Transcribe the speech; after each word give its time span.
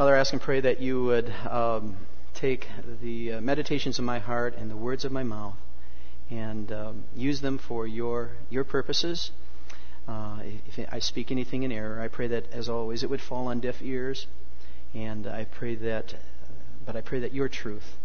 Father, 0.00 0.16
I 0.16 0.20
ask 0.20 0.32
and 0.32 0.40
pray 0.40 0.62
that 0.62 0.80
you 0.80 1.04
would 1.04 1.30
um, 1.46 1.98
take 2.32 2.66
the 3.02 3.34
uh, 3.34 3.40
meditations 3.42 3.98
of 3.98 4.06
my 4.06 4.18
heart 4.18 4.56
and 4.56 4.70
the 4.70 4.76
words 4.76 5.04
of 5.04 5.12
my 5.12 5.22
mouth 5.22 5.58
and 6.30 6.72
um, 6.72 7.04
use 7.14 7.42
them 7.42 7.58
for 7.58 7.86
your 7.86 8.30
your 8.48 8.64
purposes. 8.64 9.30
Uh, 10.08 10.38
if 10.66 10.88
I 10.90 11.00
speak 11.00 11.30
anything 11.30 11.64
in 11.64 11.70
error, 11.70 12.00
I 12.00 12.08
pray 12.08 12.28
that, 12.28 12.50
as 12.50 12.66
always, 12.66 13.02
it 13.02 13.10
would 13.10 13.20
fall 13.20 13.48
on 13.48 13.60
deaf 13.60 13.82
ears, 13.82 14.26
and 14.94 15.26
I 15.26 15.44
pray 15.44 15.74
that, 15.74 16.14
but 16.86 16.96
I 16.96 17.02
pray 17.02 17.20
that 17.20 17.34
your 17.34 17.50
truth 17.50 17.98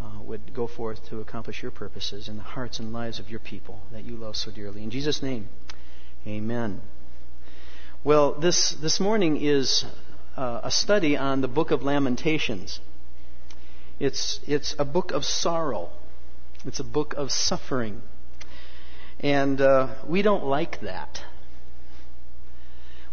uh, 0.00 0.20
would 0.22 0.54
go 0.54 0.68
forth 0.68 1.04
to 1.08 1.20
accomplish 1.20 1.62
your 1.62 1.72
purposes 1.72 2.28
in 2.28 2.36
the 2.36 2.44
hearts 2.44 2.78
and 2.78 2.92
lives 2.92 3.18
of 3.18 3.28
your 3.28 3.40
people 3.40 3.80
that 3.90 4.04
you 4.04 4.14
love 4.14 4.36
so 4.36 4.52
dearly. 4.52 4.84
In 4.84 4.90
Jesus' 4.90 5.20
name, 5.20 5.48
Amen. 6.28 6.80
Well, 8.04 8.34
this 8.34 8.70
this 8.70 9.00
morning 9.00 9.36
is 9.40 9.84
uh, 10.36 10.60
a 10.62 10.70
study 10.70 11.16
on 11.16 11.40
the 11.40 11.48
Book 11.48 11.70
of 11.70 11.82
Lamentations. 11.82 12.80
It's 13.98 14.40
it's 14.46 14.74
a 14.78 14.84
book 14.84 15.12
of 15.12 15.24
sorrow. 15.24 15.90
It's 16.64 16.80
a 16.80 16.84
book 16.84 17.14
of 17.16 17.30
suffering. 17.30 18.02
And 19.20 19.60
uh, 19.60 19.94
we 20.06 20.22
don't 20.22 20.44
like 20.44 20.80
that. 20.80 21.22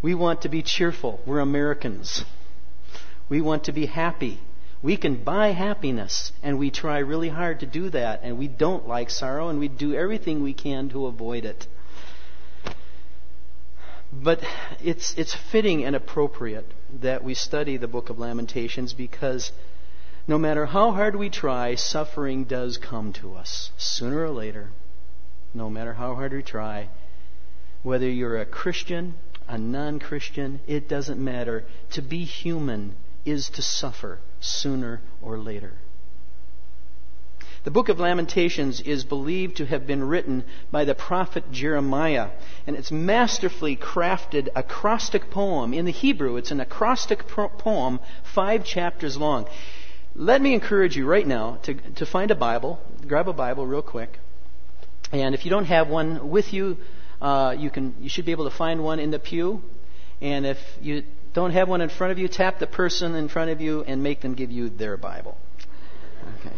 We 0.02 0.16
want 0.16 0.42
to 0.42 0.50
be 0.50 0.64
cheerful. 0.64 1.20
We're 1.26 1.40
Americans. 1.40 2.26
We 3.30 3.40
want 3.40 3.66
to 3.66 3.72
be 3.72 3.86
happy. 3.86 4.40
We 4.82 4.98
can 4.98 5.24
buy 5.24 5.50
happiness, 5.50 6.32
and 6.42 6.58
we 6.58 6.72
try 6.72 6.98
really 6.98 7.30
hard 7.30 7.60
to 7.60 7.68
do 7.68 7.92
that, 7.92 8.22
and 8.24 8.40
we 8.40 8.48
don't 8.48 8.88
like 8.88 9.12
sorrow, 9.12 9.50
and 9.50 9.60
we 9.60 9.68
do 9.68 9.94
everything 9.94 10.42
we 10.42 10.54
can 10.54 10.90
to 10.90 11.06
avoid 11.06 11.46
it. 11.46 11.68
But 14.12 14.44
it's, 14.84 15.14
it's 15.18 15.34
fitting 15.34 15.86
and 15.86 15.96
appropriate 15.96 16.70
that 17.02 17.24
we 17.24 17.34
study 17.34 17.78
the 17.78 17.88
book 17.88 18.10
of 18.10 18.20
Lamentations 18.20 18.94
because 18.94 19.52
no 20.28 20.38
matter 20.38 20.66
how 20.66 20.92
hard 20.92 21.16
we 21.16 21.30
try, 21.30 21.76
suffering 21.76 22.44
does 22.44 22.78
come 22.78 23.14
to 23.14 23.36
us 23.36 23.72
sooner 23.78 24.24
or 24.24 24.30
later. 24.30 24.70
No 25.54 25.70
matter 25.70 25.94
how 25.94 26.16
hard 26.16 26.34
we 26.34 26.44
try, 26.44 26.90
whether 27.84 28.08
you're 28.08 28.38
a 28.38 28.46
Christian, 28.46 29.16
a 29.48 29.58
non 29.58 30.00
Christian, 30.00 30.60
it 30.68 30.88
doesn't 30.88 31.20
matter. 31.20 31.66
To 31.92 32.02
be 32.02 32.24
human 32.24 32.96
is 33.26 33.50
to 33.50 33.62
suffer 33.62 34.20
sooner 34.40 35.02
or 35.22 35.38
later. 35.38 35.74
The 37.64 37.72
book 37.72 37.90
of 37.90 38.00
Lamentations 38.00 38.82
is 38.82 39.04
believed 39.04 39.58
to 39.58 39.68
have 39.68 39.86
been 39.86 40.04
written 40.04 40.46
by 40.72 40.84
the 40.84 40.96
prophet 40.96 41.52
Jeremiah, 41.52 42.30
and 42.66 42.76
it's 42.76 42.92
masterfully 42.92 43.76
crafted 43.76 44.50
acrostic 44.56 45.30
poem. 45.30 45.72
In 45.72 45.86
the 45.86 45.92
Hebrew, 45.92 46.38
it's 46.38 46.50
an 46.50 46.60
acrostic 46.60 47.28
poem, 47.28 48.00
five 48.24 48.66
chapters 48.66 49.16
long. 49.16 49.48
Let 50.16 50.42
me 50.42 50.56
encourage 50.56 50.98
you 50.98 51.06
right 51.06 51.28
now 51.28 51.60
to, 51.64 51.76
to 51.76 52.06
find 52.08 52.32
a 52.32 52.36
Bible, 52.36 52.82
grab 53.08 53.30
a 53.30 53.34
Bible 53.34 53.68
real 53.68 53.84
quick, 53.84 54.18
and 55.12 55.36
if 55.36 55.46
you 55.46 55.52
don't 55.52 55.66
have 55.66 55.88
one 55.88 56.32
with 56.32 56.54
you, 56.54 56.78
uh, 57.22 57.56
you 57.56 57.70
can 57.70 57.94
you 58.02 58.10
should 58.10 58.26
be 58.26 58.32
able 58.32 58.50
to 58.50 58.56
find 58.56 58.84
one 58.84 59.00
in 59.00 59.12
the 59.12 59.20
pew, 59.20 59.62
and 60.20 60.48
if 60.48 60.58
you 60.82 61.04
don't 61.34 61.52
have 61.52 61.70
one 61.70 61.82
in 61.82 61.90
front 61.90 62.12
of 62.12 62.18
you, 62.18 62.28
tap 62.28 62.58
the 62.58 62.66
person 62.66 63.14
in 63.14 63.28
front 63.28 63.52
of 63.52 63.62
you 63.62 63.84
and 63.84 64.02
make 64.02 64.22
them 64.22 64.34
give 64.34 64.50
you 64.50 64.68
their 64.68 64.98
Bible. 64.98 65.38
Okay 66.40 66.56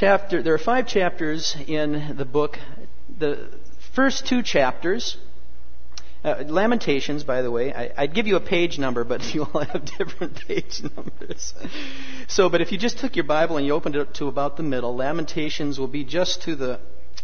chapter, 0.00 0.42
there 0.42 0.54
are 0.54 0.58
five 0.58 0.86
chapters 0.86 1.54
in 1.66 2.14
the 2.16 2.24
book. 2.24 2.58
The 3.18 3.50
first 3.92 4.26
two 4.26 4.42
chapters, 4.42 5.18
uh, 6.24 6.42
Lamentations, 6.46 7.22
by 7.22 7.42
the 7.42 7.50
way, 7.50 7.70
I, 7.70 8.04
would 8.04 8.14
give 8.14 8.26
you 8.26 8.36
a 8.36 8.40
page 8.40 8.78
number, 8.78 9.04
but 9.04 9.22
you 9.34 9.42
all 9.42 9.60
have 9.60 9.84
different 9.98 10.40
page 10.48 10.82
numbers. 10.96 11.52
So, 12.28 12.48
but 12.48 12.62
if 12.62 12.72
you 12.72 12.78
just 12.78 12.98
took 12.98 13.14
your 13.14 13.26
Bible 13.26 13.58
and 13.58 13.66
you 13.66 13.74
opened 13.74 13.94
it 13.94 14.00
up 14.00 14.14
to 14.14 14.28
about 14.28 14.56
the 14.56 14.62
middle, 14.62 14.96
Lamentations 14.96 15.78
will 15.78 15.86
be 15.86 16.02
just 16.02 16.40
to 16.44 16.56
the 16.56 16.80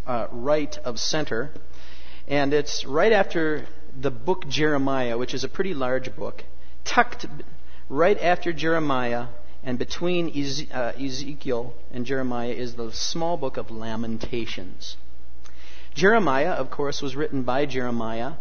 uh, 0.07 0.27
right 0.31 0.77
of 0.85 1.01
center. 1.01 1.53
And 2.29 2.53
it's 2.53 2.85
right 2.85 3.13
after 3.13 3.67
the 3.99 4.11
book 4.11 4.49
Jeremiah, 4.49 5.17
which 5.17 5.33
is 5.33 5.45
a 5.45 5.49
pretty 5.49 5.73
large 5.73 6.15
book, 6.15 6.45
tucked 6.85 7.25
right 7.89 8.21
after 8.21 8.53
Jeremiah 8.53 9.29
and 9.67 9.81
between 9.81 10.29
uh, 10.73 10.93
Ezekiel 10.97 11.75
and 11.93 12.07
Jeremiah 12.07 12.53
is 12.53 12.77
the 12.77 12.93
small 12.93 13.37
book 13.37 13.57
of 13.57 13.69
Lamentations. 13.69 14.97
Jeremiah, 15.93 16.53
of 16.53 16.71
course, 16.71 17.03
was 17.03 17.17
written 17.17 17.43
by 17.43 17.67
Jeremiah, 17.67 18.35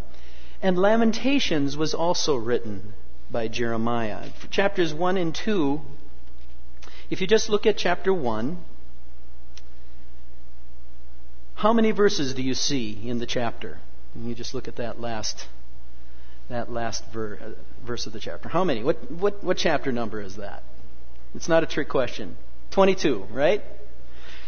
and 0.62 0.78
Lamentations 0.78 1.76
was 1.76 1.96
also 1.96 2.36
written 2.36 2.94
by 3.32 3.48
Jeremiah. 3.48 4.30
Chapters 4.52 4.94
1 4.94 5.18
and 5.18 5.34
2, 5.34 5.82
if 7.10 7.22
you 7.22 7.26
just 7.26 7.50
look 7.50 7.66
at 7.66 7.76
chapter 7.76 8.14
1, 8.14 8.64
how 11.56 11.74
many 11.74 11.90
verses 11.90 12.36
do 12.36 12.44
you 12.44 12.54
see 12.54 13.00
in 13.04 13.18
the 13.18 13.26
chapter? 13.26 13.80
And 14.14 14.30
you 14.30 14.36
just 14.36 14.54
look 14.54 14.68
at 14.68 14.76
that 14.76 15.02
last 15.02 15.48
that 16.50 16.72
last 16.72 17.04
ver, 17.12 17.40
uh, 17.42 17.50
verse 17.84 18.06
of 18.06 18.14
the 18.14 18.20
chapter. 18.20 18.48
How 18.50 18.64
many? 18.64 18.84
What, 18.84 19.12
what, 19.12 19.44
what 19.44 19.58
chapter 19.58 19.92
number 19.92 20.22
is 20.22 20.36
that? 20.36 20.62
It's 21.36 21.50
not 21.50 21.64
a 21.64 21.68
trick 21.68 21.90
question. 21.90 22.38
22, 22.72 23.28
right? 23.32 23.62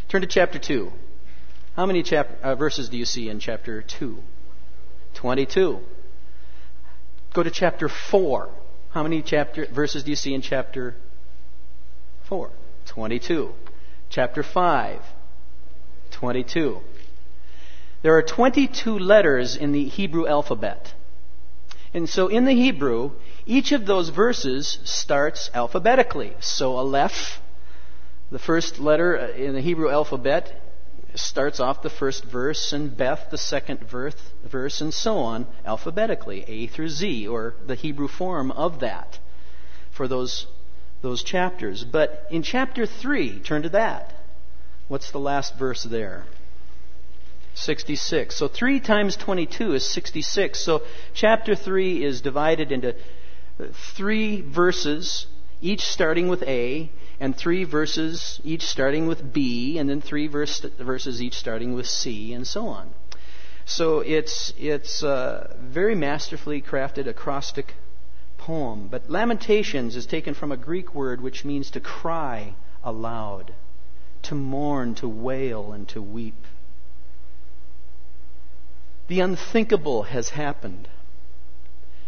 Turn 0.08 0.22
to 0.22 0.28
chapter 0.28 0.58
2. 0.58 0.92
How 1.76 1.86
many 1.86 2.02
chap- 2.02 2.40
uh, 2.42 2.56
verses 2.56 2.90
do 2.90 2.98
you 2.98 3.06
see 3.06 3.30
in 3.30 3.40
chapter 3.40 3.82
2? 3.82 4.18
22. 5.16 5.80
Go 7.34 7.44
to 7.44 7.52
chapter 7.52 7.90
4. 7.90 8.50
How 8.92 9.04
many 9.04 9.22
chapter 9.22 9.68
verses 9.68 10.04
do 10.04 10.10
you 10.10 10.16
see 10.16 10.34
in 10.34 10.42
chapter 10.42 10.96
4? 12.30 12.50
22. 12.86 13.52
Chapter 14.10 14.42
5. 14.42 15.02
22. 16.12 16.80
There 18.02 18.16
are 18.16 18.24
22 18.24 18.98
letters 18.98 19.56
in 19.58 19.72
the 19.72 19.86
Hebrew 19.86 20.26
alphabet. 20.26 20.94
And 21.94 22.08
so 22.08 22.28
in 22.28 22.46
the 22.46 22.54
Hebrew, 22.54 23.12
each 23.48 23.72
of 23.72 23.86
those 23.86 24.10
verses 24.10 24.78
starts 24.84 25.50
alphabetically. 25.54 26.36
So 26.42 26.76
Aleph, 26.76 27.40
the 28.30 28.40
first 28.40 28.78
letter 28.78 29.16
in 29.16 29.54
the 29.54 29.62
Hebrew 29.62 29.90
alphabet, 29.90 30.62
starts 31.16 31.60
off 31.60 31.82
the 31.82 31.90
first 31.90 32.26
verse, 32.26 32.74
and 32.74 32.96
Beth, 32.96 33.30
the 33.32 33.38
second 33.38 33.80
verse, 33.90 34.82
and 34.82 34.94
so 34.94 35.18
on, 35.18 35.48
alphabetically, 35.66 36.44
A 36.48 36.68
through 36.68 36.90
Z, 36.90 37.28
or 37.28 37.56
the 37.66 37.76
Hebrew 37.76 38.08
form 38.08 38.52
of 38.52 38.82
that 38.82 39.18
for 39.92 40.08
those, 40.08 40.46
those 41.02 41.24
chapters. 41.24 41.84
But 41.84 42.28
in 42.30 42.44
chapter 42.44 42.86
3, 42.86 43.40
turn 43.40 43.64
to 43.64 43.70
that. 43.70 44.14
What's 44.90 45.12
the 45.12 45.20
last 45.20 45.58
verse 45.58 45.84
there? 45.84 46.26
66. 47.56 48.36
So 48.36 48.48
3 48.48 48.80
times 48.82 49.16
22 49.16 49.74
is 49.74 49.90
66. 49.90 50.60
So 50.60 50.84
chapter 51.14 51.56
3 51.56 52.04
is 52.04 52.22
divided 52.22 52.72
into 52.72 52.94
three 53.96 54.42
verses, 54.42 55.28
each 55.62 55.82
starting 55.82 56.28
with 56.28 56.44
A, 56.44 56.90
and 57.20 57.36
three 57.36 57.64
verses 57.64 58.40
each 58.44 58.64
starting 58.64 59.08
with 59.08 59.34
B, 59.34 59.78
and 59.78 59.90
then 59.90 60.02
three 60.02 60.28
verse, 60.28 60.60
verses 60.80 61.22
each 61.22 61.36
starting 61.36 61.74
with 61.74 61.88
C, 61.88 62.34
and 62.34 62.46
so 62.46 62.68
on. 62.68 62.92
So 63.66 64.00
it's 64.00 64.54
it's 64.58 65.04
a 65.04 65.56
very 65.60 65.96
masterfully 65.96 66.62
crafted 66.62 67.08
acrostic 67.08 67.76
poem. 68.38 68.88
But 68.88 69.10
Lamentations 69.10 69.96
is 69.96 70.06
taken 70.06 70.34
from 70.34 70.52
a 70.52 70.58
Greek 70.58 70.96
word 70.96 71.22
which 71.22 71.44
means 71.44 71.72
to 71.72 71.80
cry 71.80 72.54
aloud, 72.84 73.54
to 74.24 74.36
mourn, 74.36 74.96
to 74.96 75.08
wail, 75.08 75.74
and 75.74 75.88
to 75.90 76.02
weep. 76.02 76.46
The 79.08 79.20
unthinkable 79.22 80.04
has 80.04 80.30
happened. 80.30 80.88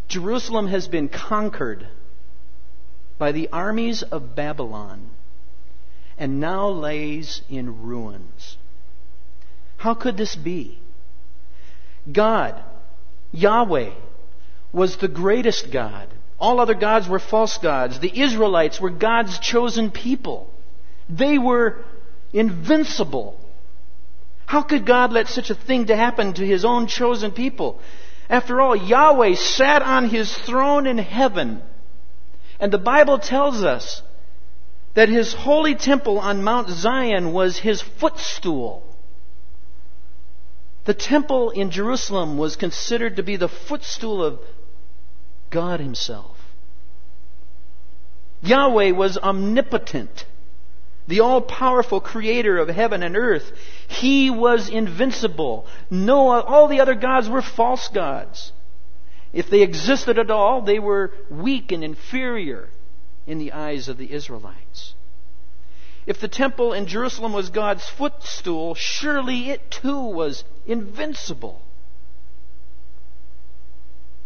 Jerusalem 0.09 0.67
has 0.67 0.87
been 0.87 1.07
conquered 1.07 1.87
by 3.19 3.31
the 3.31 3.49
armies 3.53 4.01
of 4.01 4.35
Babylon 4.35 5.11
and 6.17 6.39
now 6.39 6.69
lays 6.69 7.41
in 7.49 7.83
ruins. 7.83 8.57
How 9.77 9.93
could 9.93 10.17
this 10.17 10.35
be? 10.35 10.79
God, 12.11 12.61
Yahweh, 13.31 13.91
was 14.73 14.97
the 14.97 15.07
greatest 15.07 15.71
God. 15.71 16.07
All 16.39 16.59
other 16.59 16.73
gods 16.73 17.07
were 17.07 17.19
false 17.19 17.57
gods. 17.59 17.99
The 17.99 18.21
Israelites 18.21 18.81
were 18.81 18.89
God's 18.89 19.37
chosen 19.39 19.91
people. 19.91 20.51
They 21.07 21.37
were 21.37 21.83
invincible. 22.33 23.39
How 24.45 24.63
could 24.63 24.85
God 24.85 25.11
let 25.11 25.27
such 25.27 25.49
a 25.49 25.55
thing 25.55 25.87
to 25.87 25.95
happen 25.95 26.33
to 26.33 26.45
his 26.45 26.65
own 26.65 26.87
chosen 26.87 27.31
people? 27.31 27.79
After 28.29 28.61
all, 28.61 28.75
Yahweh 28.75 29.33
sat 29.33 29.81
on 29.81 30.09
his 30.09 30.33
throne 30.37 30.85
in 30.85 30.99
heaven. 30.99 31.63
And 32.59 32.71
the 32.71 32.77
Bible 32.77 33.17
tells 33.17 33.63
us 33.63 34.03
that 34.93 35.09
his 35.09 35.33
holy 35.33 35.75
temple 35.75 36.19
on 36.19 36.43
Mount 36.43 36.69
Zion 36.69 37.33
was 37.33 37.57
his 37.57 37.81
footstool. 37.81 38.83
The 40.85 40.93
temple 40.93 41.51
in 41.51 41.71
Jerusalem 41.71 42.37
was 42.37 42.55
considered 42.55 43.15
to 43.15 43.23
be 43.23 43.35
the 43.35 43.47
footstool 43.47 44.23
of 44.23 44.39
God 45.49 45.79
himself. 45.79 46.37
Yahweh 48.41 48.91
was 48.91 49.17
omnipotent, 49.17 50.25
the 51.09 51.21
all 51.21 51.41
powerful 51.41 51.99
creator 51.99 52.59
of 52.59 52.69
heaven 52.69 53.01
and 53.01 53.17
earth. 53.17 53.51
He 53.87 54.29
was 54.29 54.69
invincible. 54.69 55.65
No, 55.89 56.29
all 56.29 56.67
the 56.67 56.81
other 56.81 56.93
gods 56.93 57.27
were 57.27 57.41
false 57.41 57.87
gods. 57.87 58.53
If 59.33 59.49
they 59.49 59.63
existed 59.63 60.19
at 60.19 60.29
all, 60.29 60.61
they 60.61 60.77
were 60.77 61.11
weak 61.31 61.71
and 61.71 61.83
inferior 61.83 62.69
in 63.25 63.39
the 63.39 63.53
eyes 63.53 63.89
of 63.89 63.97
the 63.97 64.11
Israelites. 64.13 64.93
If 66.05 66.19
the 66.19 66.27
temple 66.27 66.73
in 66.73 66.85
Jerusalem 66.85 67.33
was 67.33 67.49
God's 67.49 67.87
footstool, 67.89 68.75
surely 68.75 69.49
it 69.49 69.71
too 69.71 69.99
was 69.99 70.43
invincible. 70.67 71.63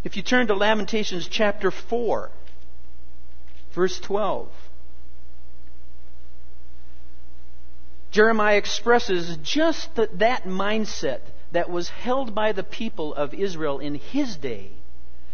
If 0.03 0.17
you 0.17 0.21
turn 0.21 0.47
to 0.47 0.53
Lamentations 0.53 1.29
chapter 1.29 1.71
4, 1.71 2.29
verse 3.73 3.99
12, 4.01 4.49
Jeremiah 8.13 8.55
expresses 8.55 9.37
just 9.43 9.93
that, 9.95 10.19
that 10.19 10.45
mindset 10.45 11.19
that 11.51 11.69
was 11.69 11.89
held 11.89 12.33
by 12.33 12.53
the 12.53 12.63
people 12.63 13.13
of 13.13 13.33
Israel 13.33 13.79
in 13.79 13.95
his 13.95 14.37
day 14.37 14.71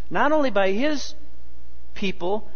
not 0.10 0.32
only 0.32 0.50
by 0.50 0.72
his 0.72 1.14
people, 1.94 2.50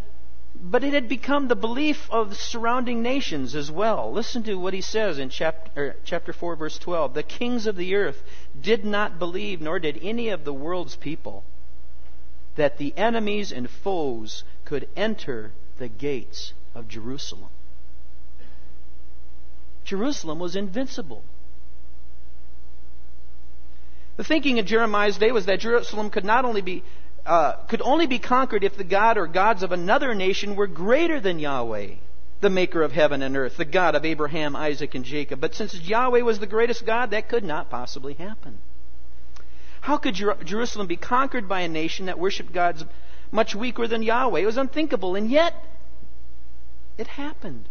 but 0.54 0.84
it 0.84 0.92
had 0.92 1.08
become 1.08 1.48
the 1.48 1.56
belief 1.56 2.08
of 2.10 2.36
surrounding 2.36 3.02
nations 3.02 3.54
as 3.54 3.70
well. 3.70 4.12
Listen 4.12 4.42
to 4.42 4.54
what 4.54 4.74
he 4.74 4.80
says 4.80 5.18
in 5.18 5.28
chapter, 5.28 5.96
chapter 6.04 6.32
4, 6.32 6.56
verse 6.56 6.78
12. 6.78 7.14
The 7.14 7.22
kings 7.22 7.66
of 7.66 7.76
the 7.76 7.94
earth 7.94 8.22
did 8.60 8.84
not 8.84 9.18
believe, 9.18 9.60
nor 9.60 9.78
did 9.78 9.98
any 10.02 10.28
of 10.28 10.44
the 10.44 10.52
world's 10.52 10.96
people, 10.96 11.44
that 12.56 12.78
the 12.78 12.94
enemies 12.96 13.52
and 13.52 13.68
foes 13.68 14.44
could 14.64 14.88
enter 14.96 15.52
the 15.78 15.88
gates 15.88 16.52
of 16.74 16.88
Jerusalem. 16.88 17.50
Jerusalem 19.84 20.38
was 20.38 20.56
invincible. 20.56 21.22
The 24.16 24.24
thinking 24.24 24.58
in 24.58 24.66
Jeremiah's 24.66 25.18
day 25.18 25.32
was 25.32 25.46
that 25.46 25.60
Jerusalem 25.60 26.10
could 26.10 26.24
not 26.24 26.44
only 26.44 26.60
be 26.60 26.84
uh, 27.26 27.52
could 27.68 27.80
only 27.82 28.06
be 28.06 28.18
conquered 28.18 28.64
if 28.64 28.76
the 28.76 28.84
God 28.84 29.16
or 29.16 29.26
gods 29.26 29.62
of 29.62 29.72
another 29.72 30.14
nation 30.14 30.56
were 30.56 30.66
greater 30.66 31.20
than 31.20 31.38
Yahweh, 31.38 31.94
the 32.42 32.50
maker 32.50 32.82
of 32.82 32.92
heaven 32.92 33.22
and 33.22 33.34
earth, 33.36 33.56
the 33.56 33.64
God 33.64 33.94
of 33.94 34.04
Abraham, 34.04 34.54
Isaac, 34.54 34.94
and 34.94 35.04
Jacob. 35.04 35.40
But 35.40 35.54
since 35.54 35.74
Yahweh 35.80 36.20
was 36.20 36.38
the 36.38 36.46
greatest 36.46 36.84
God, 36.84 37.10
that 37.10 37.30
could 37.30 37.44
not 37.44 37.70
possibly 37.70 38.12
happen. 38.14 38.58
How 39.80 39.96
could 39.96 40.14
Jer- 40.14 40.36
Jerusalem 40.44 40.86
be 40.86 40.96
conquered 40.96 41.48
by 41.48 41.60
a 41.60 41.68
nation 41.68 42.06
that 42.06 42.18
worshiped 42.18 42.52
gods 42.52 42.84
much 43.32 43.54
weaker 43.54 43.86
than 43.86 44.02
Yahweh? 44.02 44.40
It 44.40 44.46
was 44.46 44.58
unthinkable, 44.58 45.14
and 45.14 45.30
yet 45.30 45.54
it 46.98 47.06
happened. 47.06 47.64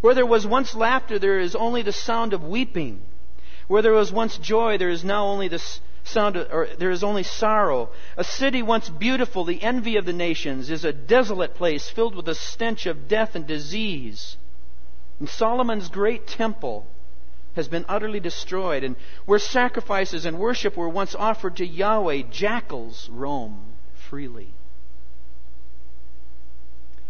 Where 0.00 0.14
there 0.14 0.26
was 0.26 0.46
once 0.46 0.74
laughter, 0.74 1.18
there 1.18 1.40
is 1.40 1.56
only 1.56 1.82
the 1.82 1.92
sound 1.92 2.32
of 2.32 2.44
weeping. 2.44 3.02
Where 3.66 3.82
there 3.82 3.92
was 3.92 4.12
once 4.12 4.38
joy, 4.38 4.78
there 4.78 4.90
is 4.90 5.04
now 5.04 5.26
only 5.26 5.48
the 5.48 5.62
sound, 6.04 6.36
or 6.36 6.68
there 6.78 6.90
is 6.90 7.04
only 7.04 7.22
sorrow. 7.22 7.90
A 8.16 8.24
city 8.24 8.62
once 8.62 8.88
beautiful, 8.88 9.44
the 9.44 9.62
envy 9.62 9.96
of 9.96 10.06
the 10.06 10.12
nations, 10.12 10.70
is 10.70 10.84
a 10.84 10.92
desolate 10.92 11.54
place 11.54 11.90
filled 11.90 12.14
with 12.14 12.26
the 12.26 12.34
stench 12.34 12.86
of 12.86 13.08
death 13.08 13.34
and 13.34 13.46
disease. 13.46 14.36
And 15.18 15.28
Solomon's 15.28 15.88
great 15.88 16.26
temple 16.26 16.86
has 17.56 17.68
been 17.68 17.84
utterly 17.88 18.20
destroyed, 18.20 18.84
and 18.84 18.94
where 19.26 19.38
sacrifices 19.38 20.24
and 20.24 20.38
worship 20.38 20.76
were 20.76 20.88
once 20.88 21.14
offered 21.14 21.56
to 21.56 21.66
Yahweh, 21.66 22.22
jackals 22.30 23.08
roam 23.10 23.72
freely. 24.08 24.48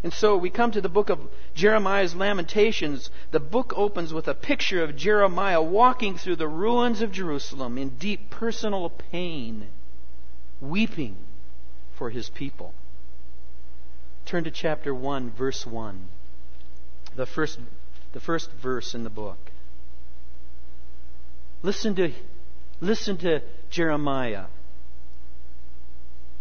And 0.03 0.13
so 0.13 0.37
we 0.37 0.51
come 0.51 0.71
to 0.73 0.81
the 0.81 0.89
book 0.89 1.11
of 1.11 1.19
Jeremiah's 1.55 2.15
Lamentations. 2.15 3.11
The 3.33 3.41
book 3.41 3.73
opens 3.77 4.13
with 4.13 4.29
a 4.29 4.35
picture 4.35 4.83
of 4.83 4.97
Jeremiah 4.97 5.61
walking 5.61 6.17
through 6.17 6.37
the 6.37 6.49
ruins 6.49 7.03
of 7.03 7.11
Jerusalem 7.11 7.77
in 7.79 7.91
deep 7.91 8.31
personal 8.31 8.91
pain, 8.91 9.67
weeping 10.61 11.17
for 11.97 12.11
his 12.11 12.29
people. 12.31 12.75
Turn 14.25 14.45
to 14.45 14.53
chapter 14.53 14.95
1, 14.95 15.33
verse 15.33 15.67
1. 15.67 16.09
The 17.17 17.27
first, 17.27 17.59
the 18.13 18.21
first 18.21 18.53
verse 18.53 18.95
in 18.95 19.03
the 19.03 19.11
book. 19.11 19.39
Listen 21.63 21.97
to, 21.97 22.13
listen 22.81 23.17
to 23.17 23.41
Jeremiah 23.69 24.45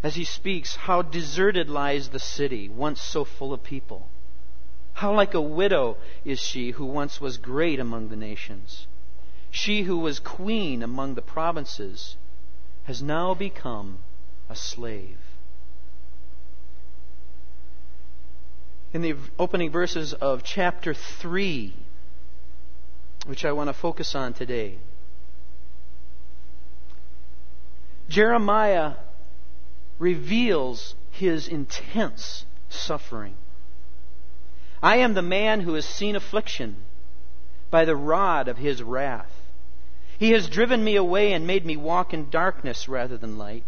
as 0.03 0.15
he 0.15 0.23
speaks, 0.23 0.75
how 0.75 1.01
deserted 1.01 1.69
lies 1.69 2.09
the 2.09 2.19
city, 2.19 2.69
once 2.69 3.01
so 3.01 3.23
full 3.23 3.53
of 3.53 3.63
people. 3.63 4.07
How 4.93 5.13
like 5.13 5.33
a 5.33 5.41
widow 5.41 5.97
is 6.23 6.39
she 6.39 6.71
who 6.71 6.85
once 6.85 7.19
was 7.19 7.37
great 7.37 7.79
among 7.79 8.09
the 8.09 8.15
nations. 8.15 8.87
She 9.49 9.83
who 9.83 9.97
was 9.97 10.19
queen 10.19 10.83
among 10.83 11.15
the 11.15 11.21
provinces 11.21 12.15
has 12.83 13.01
now 13.01 13.33
become 13.33 13.99
a 14.49 14.55
slave. 14.55 15.19
In 18.93 19.01
the 19.01 19.15
opening 19.37 19.71
verses 19.71 20.13
of 20.13 20.43
chapter 20.43 20.93
3, 20.93 21.73
which 23.25 23.43
I 23.43 23.51
want 23.51 23.67
to 23.67 23.73
focus 23.73 24.15
on 24.15 24.33
today, 24.33 24.77
Jeremiah 28.07 28.93
reveals 29.99 30.95
his 31.11 31.47
intense 31.47 32.45
suffering. 32.69 33.35
I 34.81 34.97
am 34.97 35.15
the 35.15 35.23
man 35.23 35.61
who 35.61 35.73
has 35.73 35.85
seen 35.85 36.15
affliction 36.15 36.77
by 37.71 37.83
the 37.85 37.95
rod 37.95 38.47
of 38.47 38.57
his 38.57 38.83
wrath. 38.83 39.41
He 40.19 40.31
has 40.31 40.49
driven 40.49 40.83
me 40.83 40.95
away 40.95 41.33
and 41.33 41.47
made 41.47 41.65
me 41.65 41.77
walk 41.77 42.13
in 42.13 42.29
darkness 42.29 42.87
rather 42.87 43.17
than 43.17 43.37
light. 43.37 43.63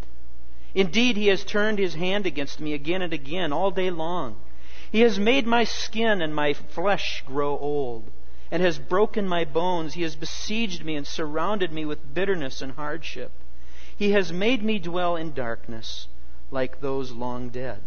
Indeed, 0.75 1.17
he 1.17 1.27
has 1.27 1.43
turned 1.43 1.79
his 1.79 1.95
hand 1.95 2.25
against 2.27 2.59
me 2.59 2.73
again 2.73 3.01
and 3.01 3.11
again 3.11 3.51
all 3.51 3.71
day 3.71 3.89
long. 3.89 4.37
He 4.91 5.01
has 5.01 5.17
made 5.19 5.47
my 5.47 5.63
skin 5.63 6.21
and 6.21 6.33
my 6.33 6.53
flesh 6.53 7.23
grow 7.25 7.57
old, 7.57 8.11
and 8.51 8.61
has 8.61 8.77
broken 8.77 9.27
my 9.27 9.45
bones. 9.45 9.95
He 9.95 10.03
has 10.03 10.15
besieged 10.15 10.85
me 10.85 10.95
and 10.95 11.05
surrounded 11.05 11.71
me 11.71 11.85
with 11.85 12.13
bitterness 12.13 12.61
and 12.61 12.73
hardship. 12.73 13.31
He 13.95 14.11
has 14.11 14.31
made 14.31 14.63
me 14.63 14.79
dwell 14.79 15.15
in 15.15 15.33
darkness 15.33 16.07
like 16.51 16.81
those 16.81 17.11
long 17.11 17.49
dead. 17.49 17.81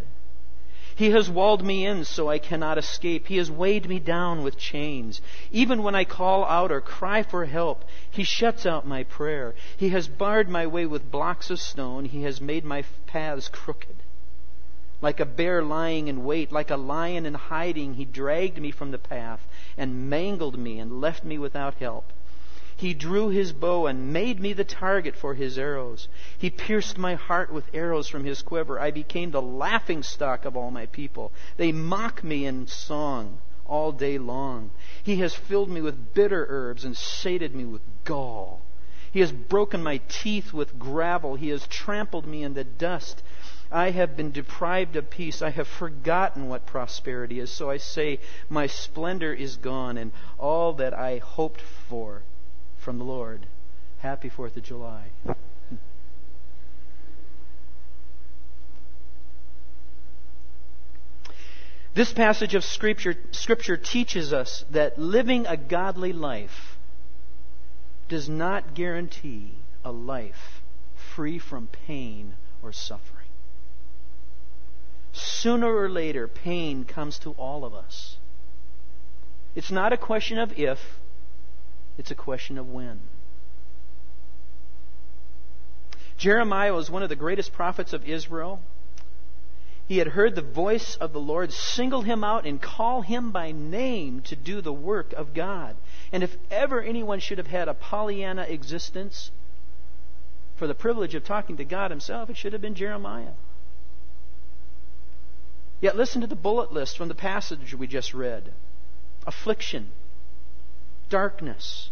He 0.95 1.11
has 1.11 1.31
walled 1.31 1.65
me 1.65 1.87
in 1.87 2.05
so 2.05 2.29
I 2.29 2.39
cannot 2.39 2.77
escape. 2.77 3.27
He 3.27 3.39
has 3.39 3.51
weighed 3.51 3.89
me 3.89 3.99
down 3.99 4.43
with 4.43 4.59
chains. 4.59 5.23
Even 5.51 5.83
when 5.83 5.95
I 5.95 6.05
call 6.05 6.45
out 6.45 6.71
or 6.71 6.81
cry 6.81 7.23
for 7.23 7.47
help, 7.47 7.85
He 8.11 8.25
shuts 8.25 8.67
out 8.67 8.87
my 8.87 9.03
prayer. 9.05 9.55
He 9.77 9.89
has 9.89 10.07
barred 10.07 10.51
my 10.51 10.67
way 10.67 10.85
with 10.85 11.11
blocks 11.11 11.51
of 11.51 11.61
stone. 11.61 12.05
He 12.05 12.25
has 12.25 12.41
made 12.41 12.65
my 12.65 12.85
paths 13.07 13.49
crooked. 13.49 13.97
Like 15.01 15.19
a 15.19 15.25
bear 15.25 15.63
lying 15.63 16.09
in 16.09 16.25
wait, 16.25 16.53
like 16.53 16.71
a 16.71 16.77
lion 16.77 17.27
in 17.27 17.35
hiding, 17.35 17.95
He 17.95 18.05
dragged 18.05 18.61
me 18.61 18.71
from 18.71 18.91
the 18.91 18.99
path 18.99 19.49
and 19.77 20.11
mangled 20.11 20.59
me 20.59 20.79
and 20.79 21.01
left 21.01 21.25
me 21.25 21.39
without 21.39 21.75
help. 21.77 22.13
He 22.83 22.95
drew 22.95 23.29
his 23.29 23.53
bow 23.53 23.87
and 23.87 24.13
made 24.13 24.41
me 24.41 24.53
the 24.53 24.65
target 24.65 25.15
for 25.15 25.35
his 25.35 25.57
arrows. 25.57 26.09
He 26.37 26.51
pierced 26.51 26.99
my 26.99 27.15
heart 27.15 27.53
with 27.53 27.73
arrows 27.73 28.09
from 28.09 28.25
his 28.25 28.43
quiver. 28.43 28.81
I 28.81 28.91
became 28.91 29.31
the 29.31 29.41
laughing 29.41 30.03
stock 30.03 30.45
of 30.45 30.57
all 30.57 30.73
my 30.73 30.87
people. 30.87 31.31
They 31.59 31.71
mock 31.71 32.25
me 32.25 32.45
in 32.45 32.67
song 32.67 33.41
all 33.67 33.93
day 33.93 34.19
long. 34.19 34.73
He 35.01 35.19
has 35.19 35.33
filled 35.33 35.69
me 35.69 35.81
with 35.81 36.13
bitter 36.13 36.45
herbs 36.51 36.85
and 36.85 36.97
sated 36.97 37.55
me 37.55 37.65
with 37.65 37.83
gall. 38.03 38.63
He 39.13 39.21
has 39.21 39.31
broken 39.31 39.81
my 39.81 40.01
teeth 40.09 40.53
with 40.53 40.77
gravel. 40.77 41.37
He 41.37 41.51
has 41.51 41.69
trampled 41.69 42.27
me 42.27 42.43
in 42.43 42.55
the 42.55 42.65
dust. 42.65 43.23
I 43.71 43.91
have 43.91 44.17
been 44.17 44.33
deprived 44.33 44.97
of 44.97 45.09
peace. 45.09 45.41
I 45.41 45.51
have 45.51 45.69
forgotten 45.69 46.49
what 46.49 46.67
prosperity 46.67 47.39
is. 47.39 47.53
So 47.53 47.71
I 47.71 47.77
say, 47.77 48.19
My 48.49 48.67
splendor 48.67 49.33
is 49.33 49.57
gone, 49.57 49.97
and 49.97 50.11
all 50.37 50.73
that 50.73 50.93
I 50.93 51.19
hoped 51.19 51.61
for 51.61 52.25
from 52.83 52.99
the 52.99 53.05
Lord. 53.05 53.47
Happy 53.99 54.29
4th 54.29 54.57
of 54.57 54.65
July. 54.65 55.07
This 61.95 62.13
passage 62.13 62.55
of 62.55 62.65
scripture, 62.65 63.15
scripture, 63.33 63.77
teaches 63.77 64.33
us 64.33 64.65
that 64.71 64.99
living 64.99 65.47
a 65.47 65.57
godly 65.57 66.13
life 66.13 66.79
does 68.09 68.29
not 68.29 68.75
guarantee 68.75 69.53
a 69.85 69.93
life 69.93 70.63
free 71.15 71.39
from 71.39 71.69
pain 71.87 72.35
or 72.63 72.73
suffering. 72.73 73.29
Sooner 75.13 75.73
or 75.73 75.91
later, 75.91 76.27
pain 76.27 76.85
comes 76.85 77.19
to 77.21 77.33
all 77.33 77.65
of 77.65 77.75
us. 77.75 78.17
It's 79.55 79.71
not 79.71 79.93
a 79.93 79.99
question 79.99 80.39
of 80.39 80.59
if, 80.59 80.79
it's 81.99 82.11
a 82.11 82.15
question 82.15 82.59
of 82.59 82.69
when. 82.69 83.01
Jeremiah 86.17 86.75
was 86.75 86.91
one 86.91 87.03
of 87.03 87.09
the 87.09 87.17
greatest 87.17 87.53
prophets 87.53 87.93
of 87.93 88.09
Israel. 88.09 88.61
He 89.89 89.99
had 89.99 90.09
heard 90.09 90.35
the 90.35 90.43
voice 90.43 90.95
of 90.97 91.13
the 91.13 91.21
Lord 91.21 91.53
single 91.53 92.03
him 92.03 92.23
out 92.23 92.47
and 92.47 92.63
call 92.63 93.03
him 93.03 93.33
by 93.33 93.51
name 93.51 94.21
to 94.23 94.37
do 94.37 94.61
the 94.61 94.73
work 94.73 95.13
of 95.15 95.35
God. 95.35 95.77
And 96.13 96.23
if 96.23 96.37
ever 96.51 96.81
anyone 96.81 97.21
should 97.21 97.39
have 97.39 97.49
had 97.49 97.69
a 97.69 97.75
Pollyanna 97.75 98.43
existence 98.43 99.33
for 100.57 100.67
the 100.67 100.75
privilege 100.75 101.15
of 101.15 101.25
talking 101.25 101.57
to 101.57 101.65
God 101.65 101.91
himself, 101.91 102.31
it 102.31 102.37
should 102.37 102.53
have 102.53 102.63
been 102.63 102.77
Jeremiah. 102.77 103.35
Yet 105.81 105.97
listen 105.97 106.21
to 106.21 106.29
the 106.29 106.37
bullet 106.37 106.73
list 106.73 106.97
from 106.97 107.09
the 107.09 107.15
passage 107.15 107.75
we 107.75 107.89
just 107.89 108.15
read 108.15 108.53
affliction, 109.27 109.91
darkness, 111.13 111.91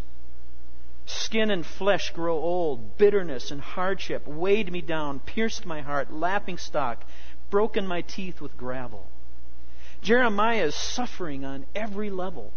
skin 1.05 1.51
and 1.51 1.63
flesh 1.63 2.09
grow 2.09 2.39
old, 2.39 2.97
bitterness 2.97 3.51
and 3.51 3.61
hardship 3.61 4.27
weighed 4.27 4.71
me 4.71 4.81
down, 4.81 5.19
pierced 5.19 5.63
my 5.63 5.79
heart, 5.81 6.11
lapping 6.11 6.57
stock, 6.57 7.03
broken 7.51 7.85
my 7.85 8.01
teeth 8.01 8.41
with 8.41 8.57
gravel. 8.57 9.05
Jeremiah 10.01 10.63
is 10.63 10.75
suffering 10.75 11.45
on 11.45 11.67
every 11.75 12.09
level. 12.09 12.51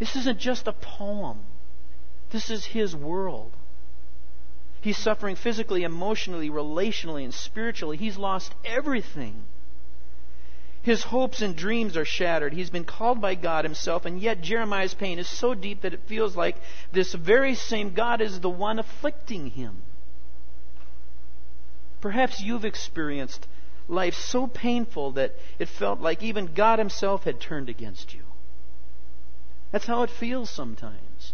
This 0.00 0.16
isn't 0.16 0.40
just 0.40 0.66
a 0.66 0.72
poem. 0.72 1.38
This 2.30 2.50
is 2.50 2.64
his 2.64 2.96
world. 2.96 3.52
He's 4.80 4.98
suffering 4.98 5.36
physically, 5.36 5.84
emotionally, 5.84 6.50
relationally, 6.50 7.22
and 7.22 7.32
spiritually. 7.32 7.96
He's 7.96 8.16
lost 8.18 8.52
everything. 8.64 9.44
His 10.84 11.02
hopes 11.02 11.40
and 11.40 11.56
dreams 11.56 11.96
are 11.96 12.04
shattered. 12.04 12.52
He's 12.52 12.68
been 12.68 12.84
called 12.84 13.18
by 13.18 13.36
God 13.36 13.64
himself, 13.64 14.04
and 14.04 14.20
yet 14.20 14.42
Jeremiah's 14.42 14.92
pain 14.92 15.18
is 15.18 15.26
so 15.26 15.54
deep 15.54 15.80
that 15.80 15.94
it 15.94 16.06
feels 16.06 16.36
like 16.36 16.56
this 16.92 17.14
very 17.14 17.54
same 17.54 17.94
God 17.94 18.20
is 18.20 18.40
the 18.40 18.50
one 18.50 18.78
afflicting 18.78 19.46
him. 19.46 19.82
Perhaps 22.02 22.42
you've 22.42 22.66
experienced 22.66 23.48
life 23.88 24.14
so 24.14 24.46
painful 24.46 25.12
that 25.12 25.34
it 25.58 25.70
felt 25.70 26.00
like 26.00 26.22
even 26.22 26.52
God 26.52 26.78
himself 26.78 27.24
had 27.24 27.40
turned 27.40 27.70
against 27.70 28.12
you. 28.12 28.20
That's 29.72 29.86
how 29.86 30.02
it 30.02 30.10
feels 30.10 30.50
sometimes. 30.50 31.32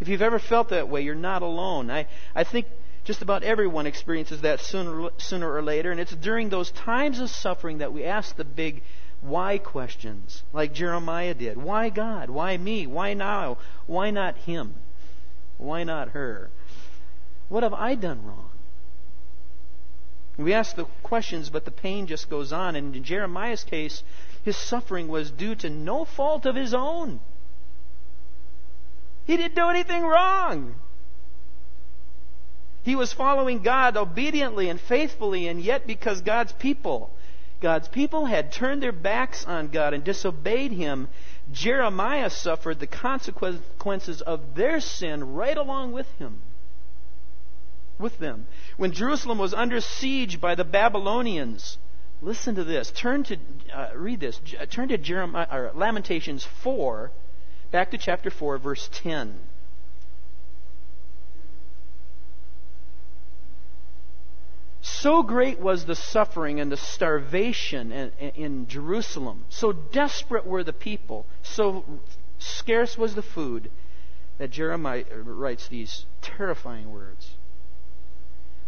If 0.00 0.08
you've 0.08 0.22
ever 0.22 0.40
felt 0.40 0.70
that 0.70 0.88
way, 0.88 1.02
you're 1.02 1.14
not 1.14 1.42
alone. 1.42 1.88
I, 1.88 2.08
I 2.34 2.42
think 2.42 2.66
just 3.10 3.22
about 3.22 3.42
everyone 3.42 3.88
experiences 3.88 4.42
that 4.42 4.60
sooner, 4.60 5.08
sooner 5.18 5.52
or 5.52 5.60
later, 5.62 5.90
and 5.90 5.98
it's 5.98 6.14
during 6.14 6.48
those 6.48 6.70
times 6.70 7.18
of 7.18 7.28
suffering 7.28 7.78
that 7.78 7.92
we 7.92 8.04
ask 8.04 8.36
the 8.36 8.44
big 8.44 8.84
why 9.20 9.58
questions, 9.58 10.44
like 10.52 10.72
Jeremiah 10.72 11.34
did. 11.34 11.56
Why 11.56 11.88
God? 11.88 12.30
Why 12.30 12.56
me? 12.56 12.86
Why 12.86 13.14
now? 13.14 13.58
Why 13.88 14.12
not 14.12 14.36
him? 14.36 14.76
Why 15.58 15.82
not 15.82 16.10
her? 16.10 16.50
What 17.48 17.64
have 17.64 17.74
I 17.74 17.96
done 17.96 18.24
wrong? 18.24 18.50
We 20.36 20.54
ask 20.54 20.76
the 20.76 20.84
questions, 21.02 21.50
but 21.50 21.64
the 21.64 21.72
pain 21.72 22.06
just 22.06 22.30
goes 22.30 22.52
on. 22.52 22.76
And 22.76 22.94
in 22.94 23.02
Jeremiah's 23.02 23.64
case, 23.64 24.04
his 24.44 24.56
suffering 24.56 25.08
was 25.08 25.32
due 25.32 25.56
to 25.56 25.68
no 25.68 26.04
fault 26.04 26.46
of 26.46 26.54
his 26.54 26.72
own. 26.72 27.18
He 29.24 29.36
didn't 29.36 29.56
do 29.56 29.68
anything 29.68 30.04
wrong. 30.04 30.76
He 32.82 32.96
was 32.96 33.12
following 33.12 33.62
God 33.62 33.96
obediently 33.96 34.68
and 34.68 34.80
faithfully, 34.80 35.48
and 35.48 35.60
yet 35.60 35.86
because 35.86 36.22
God's 36.22 36.52
people, 36.52 37.10
God's 37.60 37.88
people 37.88 38.26
had 38.26 38.52
turned 38.52 38.82
their 38.82 38.92
backs 38.92 39.44
on 39.44 39.68
God 39.68 39.92
and 39.92 40.02
disobeyed 40.02 40.72
Him, 40.72 41.08
Jeremiah 41.52 42.30
suffered 42.30 42.78
the 42.78 42.86
consequences 42.86 44.20
of 44.22 44.54
their 44.54 44.80
sin 44.80 45.34
right 45.34 45.56
along 45.56 45.92
with 45.92 46.06
him. 46.18 46.40
With 47.98 48.18
them. 48.18 48.46
When 48.76 48.92
Jerusalem 48.92 49.38
was 49.38 49.52
under 49.52 49.80
siege 49.80 50.40
by 50.40 50.54
the 50.54 50.64
Babylonians, 50.64 51.78
listen 52.22 52.54
to 52.54 52.64
this. 52.64 52.90
Turn 52.92 53.24
to, 53.24 53.36
uh, 53.74 53.90
read 53.94 54.20
this. 54.20 54.40
Turn 54.70 54.88
to 54.88 54.98
Jeremiah, 54.98 55.48
or 55.50 55.72
Lamentations 55.74 56.44
4, 56.44 57.10
back 57.70 57.90
to 57.90 57.98
chapter 57.98 58.30
4, 58.30 58.58
verse 58.58 58.88
10. 58.92 59.38
So 64.82 65.22
great 65.22 65.58
was 65.58 65.84
the 65.84 65.94
suffering 65.94 66.60
and 66.60 66.72
the 66.72 66.76
starvation 66.76 67.92
in, 67.92 68.66
Jerusalem. 68.66 69.44
So 69.48 69.72
desperate 69.72 70.46
were 70.46 70.64
the 70.64 70.72
people. 70.72 71.26
So 71.42 71.84
scarce 72.38 72.96
was 72.96 73.14
the 73.14 73.22
food 73.22 73.70
that 74.38 74.50
Jeremiah 74.50 75.04
writes 75.22 75.68
these 75.68 76.06
terrifying 76.22 76.90
words. 76.90 77.36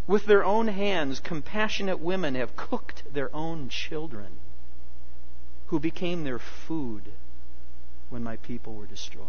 With 0.06 0.26
their 0.26 0.44
own 0.44 0.68
hands, 0.68 1.20
compassionate 1.20 2.00
women 2.00 2.34
have 2.34 2.56
cooked 2.56 3.04
their 3.12 3.34
own 3.34 3.68
children, 3.68 4.32
who 5.66 5.80
became 5.80 6.24
their 6.24 6.38
food 6.38 7.12
when 8.10 8.22
my 8.22 8.36
people 8.36 8.74
were 8.74 8.86
destroyed. 8.86 9.26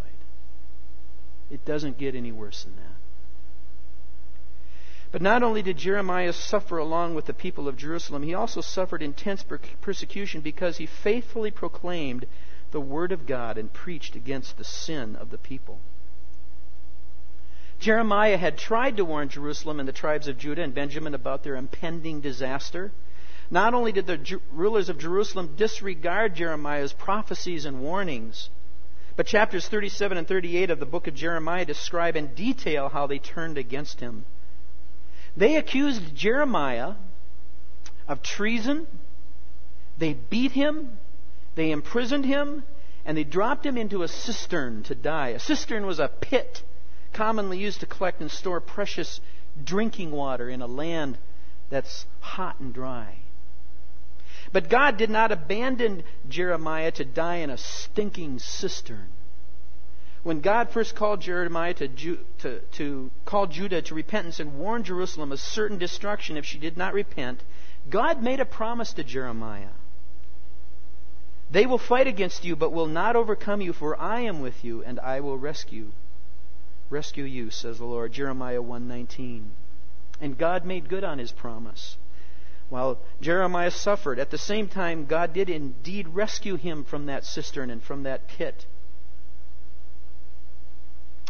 It 1.50 1.64
doesn't 1.64 1.98
get 1.98 2.16
any 2.16 2.32
worse 2.32 2.64
than 2.64 2.76
that. 2.76 3.03
But 5.14 5.22
not 5.22 5.44
only 5.44 5.62
did 5.62 5.78
Jeremiah 5.78 6.34
suffer 6.34 6.80
along 6.80 7.14
with 7.14 7.26
the 7.26 7.36
people 7.36 7.68
of 7.68 7.78
Jerusalem, 7.78 8.24
he 8.24 8.34
also 8.34 8.62
suffered 8.62 9.04
intense 9.04 9.46
persecution 9.80 10.42
because 10.42 10.78
he 10.78 10.88
faithfully 10.88 11.52
proclaimed 11.52 12.26
the 12.72 12.82
Word 12.82 13.12
of 13.12 13.28
God 13.28 13.60
and 13.60 13.72
preached 13.72 14.16
against 14.16 14.58
the 14.58 14.64
sin 14.64 15.16
of 15.16 15.30
the 15.30 15.38
people. 15.38 15.80
Jeremiah 17.80 18.38
had 18.38 18.58
tried 18.58 18.98
to 18.98 19.06
warn 19.06 19.30
Jerusalem 19.30 19.80
and 19.80 19.88
the 19.88 19.94
tribes 19.94 20.28
of 20.28 20.40
Judah 20.40 20.64
and 20.64 20.74
Benjamin 20.74 21.14
about 21.14 21.44
their 21.44 21.58
impending 21.58 22.20
disaster. 22.20 22.92
Not 23.52 23.76
only 23.76 23.92
did 23.92 24.08
the 24.08 24.40
rulers 24.52 24.90
of 24.90 24.98
Jerusalem 24.98 25.54
disregard 25.56 26.34
Jeremiah's 26.34 26.94
prophecies 26.94 27.66
and 27.66 27.82
warnings, 27.82 28.50
but 29.16 29.28
chapters 29.28 29.68
37 29.68 30.18
and 30.18 30.28
38 30.28 30.72
of 30.72 30.80
the 30.80 30.88
book 30.88 31.06
of 31.06 31.14
Jeremiah 31.14 31.66
describe 31.66 32.16
in 32.16 32.34
detail 32.34 32.90
how 32.90 33.06
they 33.06 33.20
turned 33.20 33.60
against 33.60 34.00
him. 34.00 34.26
They 35.36 35.56
accused 35.56 36.16
Jeremiah 36.16 36.94
of 38.08 38.22
treason. 38.22 38.88
They 39.98 40.14
beat 40.14 40.52
him. 40.52 41.00
They 41.56 41.72
imprisoned 41.72 42.26
him. 42.26 42.64
And 43.06 43.18
they 43.18 43.24
dropped 43.24 43.66
him 43.66 43.78
into 43.78 44.04
a 44.04 44.08
cistern 44.08 44.84
to 44.84 44.96
die. 44.96 45.30
A 45.30 45.40
cistern 45.40 45.86
was 45.86 46.00
a 46.00 46.08
pit 46.08 46.64
commonly 47.12 47.60
used 47.60 47.80
to 47.82 47.86
collect 47.86 48.22
and 48.22 48.32
store 48.32 48.60
precious 48.60 49.20
drinking 49.64 50.12
water 50.12 50.50
in 50.50 50.62
a 50.62 50.68
land 50.68 51.18
that's 51.70 52.06
hot 52.20 52.60
and 52.60 52.74
dry. 52.74 53.18
But 54.52 54.70
God 54.70 54.98
did 54.98 55.10
not 55.10 55.32
abandon 55.32 56.04
Jeremiah 56.30 56.92
to 56.92 57.06
die 57.06 57.38
in 57.38 57.50
a 57.50 57.58
stinking 57.58 58.40
cistern 58.40 59.10
when 60.24 60.40
God 60.40 60.70
first 60.70 60.96
called 60.96 61.22
Jeremiah 61.22 61.74
to, 61.76 61.88
Ju- 61.88 62.26
to, 62.40 62.60
to 62.74 63.12
call 63.26 63.48
Judah 63.48 63.82
to 63.82 63.96
repentance 63.96 64.40
and 64.40 64.58
warn 64.58 64.84
Jerusalem 64.84 65.32
of 65.32 65.40
certain 65.40 65.78
destruction 65.78 66.38
if 66.38 66.46
she 66.46 66.58
did 66.58 66.78
not 66.78 66.94
repent, 66.94 67.44
God 67.90 68.24
made 68.24 68.40
a 68.40 68.46
promise 68.46 68.94
to 68.94 69.04
Jeremiah. 69.04 69.76
They 71.52 71.66
will 71.66 71.78
fight 71.78 72.08
against 72.08 72.46
you, 72.46 72.56
but 72.56 72.72
will 72.72 72.88
not 72.88 73.16
overcome 73.16 73.62
you, 73.62 73.74
for 73.74 74.00
I 74.00 74.22
am 74.22 74.40
with 74.40 74.64
you, 74.64 74.84
and 74.84 75.00
I 75.00 75.20
will 75.20 75.38
rescue 75.38 75.92
rescue 76.90 77.24
you, 77.24 77.50
says 77.50 77.80
the 77.80 77.86
Lord. 77.86 78.14
Jeremiah 78.14 78.62
1:19. 78.62 79.50
And 80.22 80.38
God 80.38 80.64
made 80.64 80.88
good 80.88 81.04
on 81.04 81.18
his 81.18 81.32
promise. 81.32 81.98
While 82.70 83.00
Jeremiah 83.20 83.72
suffered, 83.72 84.20
at 84.20 84.30
the 84.30 84.38
same 84.38 84.68
time 84.68 85.06
God 85.06 85.34
did 85.34 85.50
indeed 85.50 86.08
rescue 86.10 86.56
him 86.56 86.84
from 86.84 87.08
that 87.08 87.26
cistern 87.26 87.70
and 87.70 87.84
from 87.84 88.04
that 88.04 88.28
pit. 88.28 88.66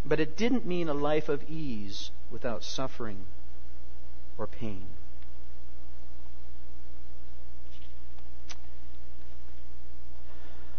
But 0.05 0.19
it 0.19 0.36
didn't 0.36 0.65
mean 0.65 0.89
a 0.89 0.93
life 0.93 1.29
of 1.29 1.43
ease 1.50 2.12
without 2.29 2.63
suffering 2.63 3.25
or 4.38 4.48
pain. 4.48 4.88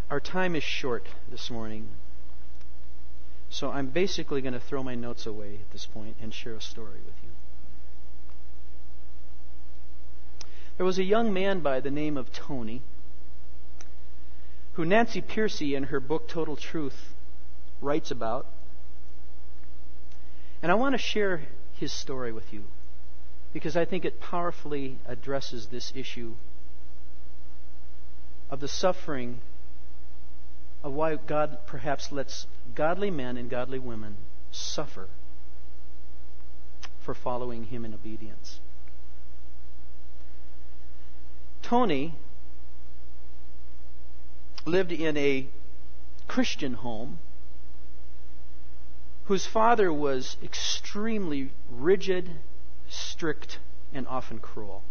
Our 0.09 0.19
time 0.19 0.55
is 0.55 0.63
short 0.63 1.07
this 1.31 1.49
morning, 1.49 1.87
so 3.49 3.71
I'm 3.71 3.87
basically 3.87 4.41
going 4.41 4.53
to 4.53 4.59
throw 4.59 4.83
my 4.83 4.93
notes 4.93 5.25
away 5.25 5.55
at 5.55 5.71
this 5.71 5.87
point 5.87 6.15
and 6.21 6.31
share 6.33 6.53
a 6.53 6.61
story 6.61 6.99
with 7.05 7.15
you. 7.23 7.29
There 10.77 10.85
was 10.85 10.99
a 10.99 11.03
young 11.03 11.33
man 11.33 11.61
by 11.61 11.79
the 11.79 11.89
name 11.89 12.17
of 12.17 12.31
Tony 12.31 12.83
who 14.75 14.85
Nancy 14.85 15.21
Pearcey, 15.21 15.73
in 15.73 15.83
her 15.83 16.01
book 16.01 16.27
Total 16.27 16.57
Truth, 16.57 17.13
writes 17.81 18.11
about. 18.11 18.45
And 20.61 20.71
I 20.71 20.75
want 20.75 20.93
to 20.93 20.97
share 20.97 21.43
his 21.73 21.91
story 21.91 22.31
with 22.31 22.51
you 22.53 22.63
because 23.53 23.77
I 23.77 23.85
think 23.85 24.05
it 24.05 24.19
powerfully 24.19 24.97
addresses 25.07 25.67
this 25.67 25.93
issue 25.95 26.33
of 28.49 28.59
the 28.59 28.67
suffering 28.67 29.39
of 30.83 30.93
why 30.93 31.15
God 31.15 31.59
perhaps 31.65 32.11
lets 32.11 32.47
godly 32.75 33.09
men 33.09 33.37
and 33.37 33.49
godly 33.49 33.79
women 33.79 34.17
suffer 34.51 35.07
for 36.99 37.13
following 37.13 37.65
Him 37.65 37.85
in 37.85 37.93
obedience. 37.93 38.59
Tony 41.61 42.15
lived 44.65 44.91
in 44.91 45.15
a 45.17 45.47
Christian 46.27 46.73
home 46.73 47.19
whose 49.25 49.45
father 49.45 49.91
was 49.91 50.37
extremely 50.43 51.51
rigid, 51.69 52.29
strict, 52.87 53.59
and 53.93 54.07
often 54.07 54.39
cruel. 54.39 54.83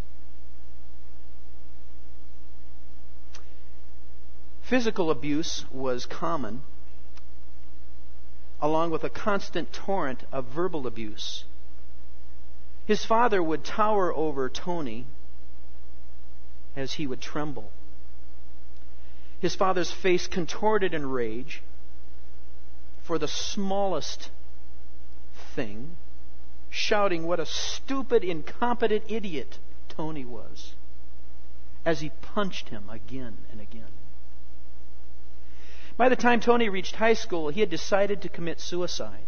Physical 4.63 5.11
abuse 5.11 5.65
was 5.71 6.07
common, 6.07 6.63
along 8.61 8.91
with 8.91 9.05
a 9.05 9.11
constant 9.11 9.73
torrent 9.73 10.25
of 10.33 10.47
verbal 10.47 10.87
abuse. 10.87 11.45
His 12.87 13.05
father 13.05 13.43
would 13.43 13.65
tower 13.65 14.13
over 14.15 14.49
Tony 14.49 15.07
as 16.75 16.95
he 16.95 17.07
would 17.07 17.21
tremble. 17.21 17.71
His 19.39 19.55
father's 19.55 19.93
face 19.93 20.27
contorted 20.27 20.93
in 20.93 21.07
rage 21.07 21.63
for 23.05 23.19
the 23.19 23.29
smallest 23.29 24.31
thing, 25.55 25.97
shouting 26.71 27.27
what 27.27 27.39
a 27.39 27.47
stupid, 27.47 28.25
incompetent 28.25 29.05
idiot 29.09 29.59
Tony 29.89 30.25
was 30.25 30.75
as 31.85 32.01
he 32.01 32.11
punched 32.23 32.71
him 32.71 32.89
again 32.89 33.37
and 33.53 33.61
again. 33.61 33.93
By 35.99 36.09
the 36.09 36.17
time 36.17 36.41
Tony 36.41 36.69
reached 36.71 36.97
high 36.97 37.13
school, 37.13 37.51
he 37.51 37.61
had 37.61 37.71
decided 37.71 38.23
to 38.23 38.29
commit 38.29 38.59
suicide. 38.59 39.27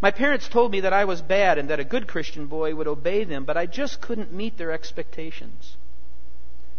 My 0.00 0.10
parents 0.10 0.48
told 0.48 0.72
me 0.72 0.80
that 0.80 0.92
I 0.92 1.04
was 1.04 1.22
bad 1.22 1.56
and 1.56 1.70
that 1.70 1.78
a 1.78 1.84
good 1.84 2.08
Christian 2.08 2.46
boy 2.46 2.74
would 2.74 2.88
obey 2.88 3.22
them, 3.22 3.44
but 3.44 3.56
I 3.56 3.66
just 3.66 4.00
couldn't 4.00 4.32
meet 4.32 4.58
their 4.58 4.72
expectations. 4.72 5.76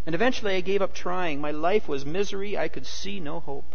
And 0.05 0.13
eventually 0.13 0.55
I 0.55 0.61
gave 0.61 0.81
up 0.81 0.93
trying. 0.93 1.39
My 1.39 1.51
life 1.51 1.87
was 1.87 2.05
misery. 2.05 2.57
I 2.57 2.67
could 2.67 2.85
see 2.85 3.21
no 3.21 3.39
hope. 3.39 3.73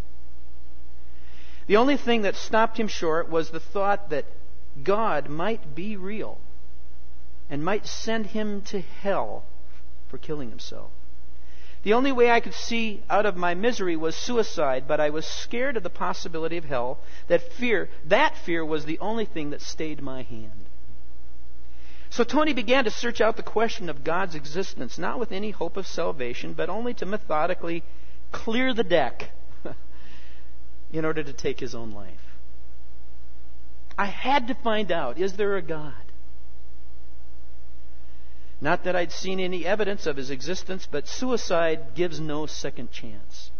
The 1.69 1.77
only 1.77 1.99
thing 1.99 2.23
that 2.23 2.35
stopped 2.35 2.81
him 2.81 2.89
short 2.89 3.29
was 3.29 3.51
the 3.51 3.61
thought 3.61 4.09
that 4.09 4.25
God 4.83 5.29
might 5.29 5.75
be 5.75 5.97
real 5.97 6.39
and 7.51 7.63
might 7.63 7.87
send 7.87 8.29
him 8.29 8.63
to 8.63 8.81
hell 8.81 9.45
for 10.09 10.17
killing 10.17 10.49
himself. 10.49 10.91
The 11.83 11.93
only 11.93 12.11
way 12.11 12.31
I 12.31 12.41
could 12.41 12.55
see 12.55 13.03
out 13.11 13.27
of 13.27 13.37
my 13.37 13.55
misery 13.55 13.97
was 13.97 14.17
suicide, 14.17 14.89
but 14.89 14.99
I 14.99 15.11
was 15.11 15.27
scared 15.27 15.77
of 15.77 15.83
the 15.83 15.91
possibility 15.91 16.57
of 16.57 16.65
hell. 16.65 16.99
That 17.29 17.53
fear, 17.53 17.91
that 18.07 18.37
fear 18.39 18.65
was 18.65 18.87
the 18.87 18.99
only 18.99 19.27
thing 19.27 19.51
that 19.51 19.61
stayed 19.61 20.01
my 20.03 20.23
hand. 20.23 20.65
So 22.09 22.25
Tony 22.25 22.55
began 22.55 22.85
to 22.85 22.91
search 22.91 23.21
out 23.21 23.37
the 23.37 23.43
question 23.43 23.91
of 23.91 24.05
God's 24.05 24.35
existence, 24.35 24.97
not 24.97 25.19
with 25.19 25.33
any 25.33 25.51
hope 25.51 25.77
of 25.77 25.87
salvation, 25.87 26.55
but 26.55 26.71
only 26.71 26.95
to 26.95 27.05
methodically 27.05 27.83
clear 28.33 28.73
the 28.73 28.85
deck 28.85 29.33
in 30.93 31.05
order 31.05 31.23
to 31.23 31.33
take 31.33 31.61
his 31.61 31.75
own 31.75 31.93
life. 31.93 32.37
I 33.97 34.07
had 34.07 34.49
to 34.49 34.55
find 34.55 34.93
out 34.93 35.19
is 35.19 35.35
there 35.35 35.57
a 35.57 35.63
God? 35.63 35.93
Not 38.61 38.85
that 38.85 38.97
I'd 38.97 39.13
seen 39.13 39.39
any 39.39 39.65
evidence 39.65 40.07
of 40.07 40.17
his 40.17 40.31
existence, 40.31 40.89
but 40.91 41.07
suicide 41.07 41.95
gives 41.95 42.19
no 42.19 42.47
second 42.47 42.91
chance. 42.91 43.51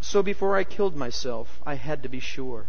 So 0.00 0.22
before 0.22 0.56
I 0.56 0.64
killed 0.64 0.94
myself, 0.94 1.60
I 1.64 1.74
had 1.74 2.02
to 2.02 2.08
be 2.08 2.20
sure. 2.20 2.66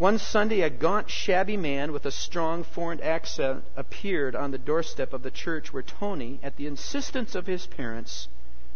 One 0.00 0.16
Sunday, 0.16 0.62
a 0.62 0.70
gaunt, 0.70 1.10
shabby 1.10 1.58
man 1.58 1.92
with 1.92 2.06
a 2.06 2.10
strong 2.10 2.62
foreign 2.62 3.02
accent 3.02 3.64
appeared 3.76 4.34
on 4.34 4.50
the 4.50 4.56
doorstep 4.56 5.12
of 5.12 5.22
the 5.22 5.30
church 5.30 5.74
where 5.74 5.82
Tony, 5.82 6.40
at 6.42 6.56
the 6.56 6.66
insistence 6.66 7.34
of 7.34 7.46
his 7.46 7.66
parents, 7.66 8.26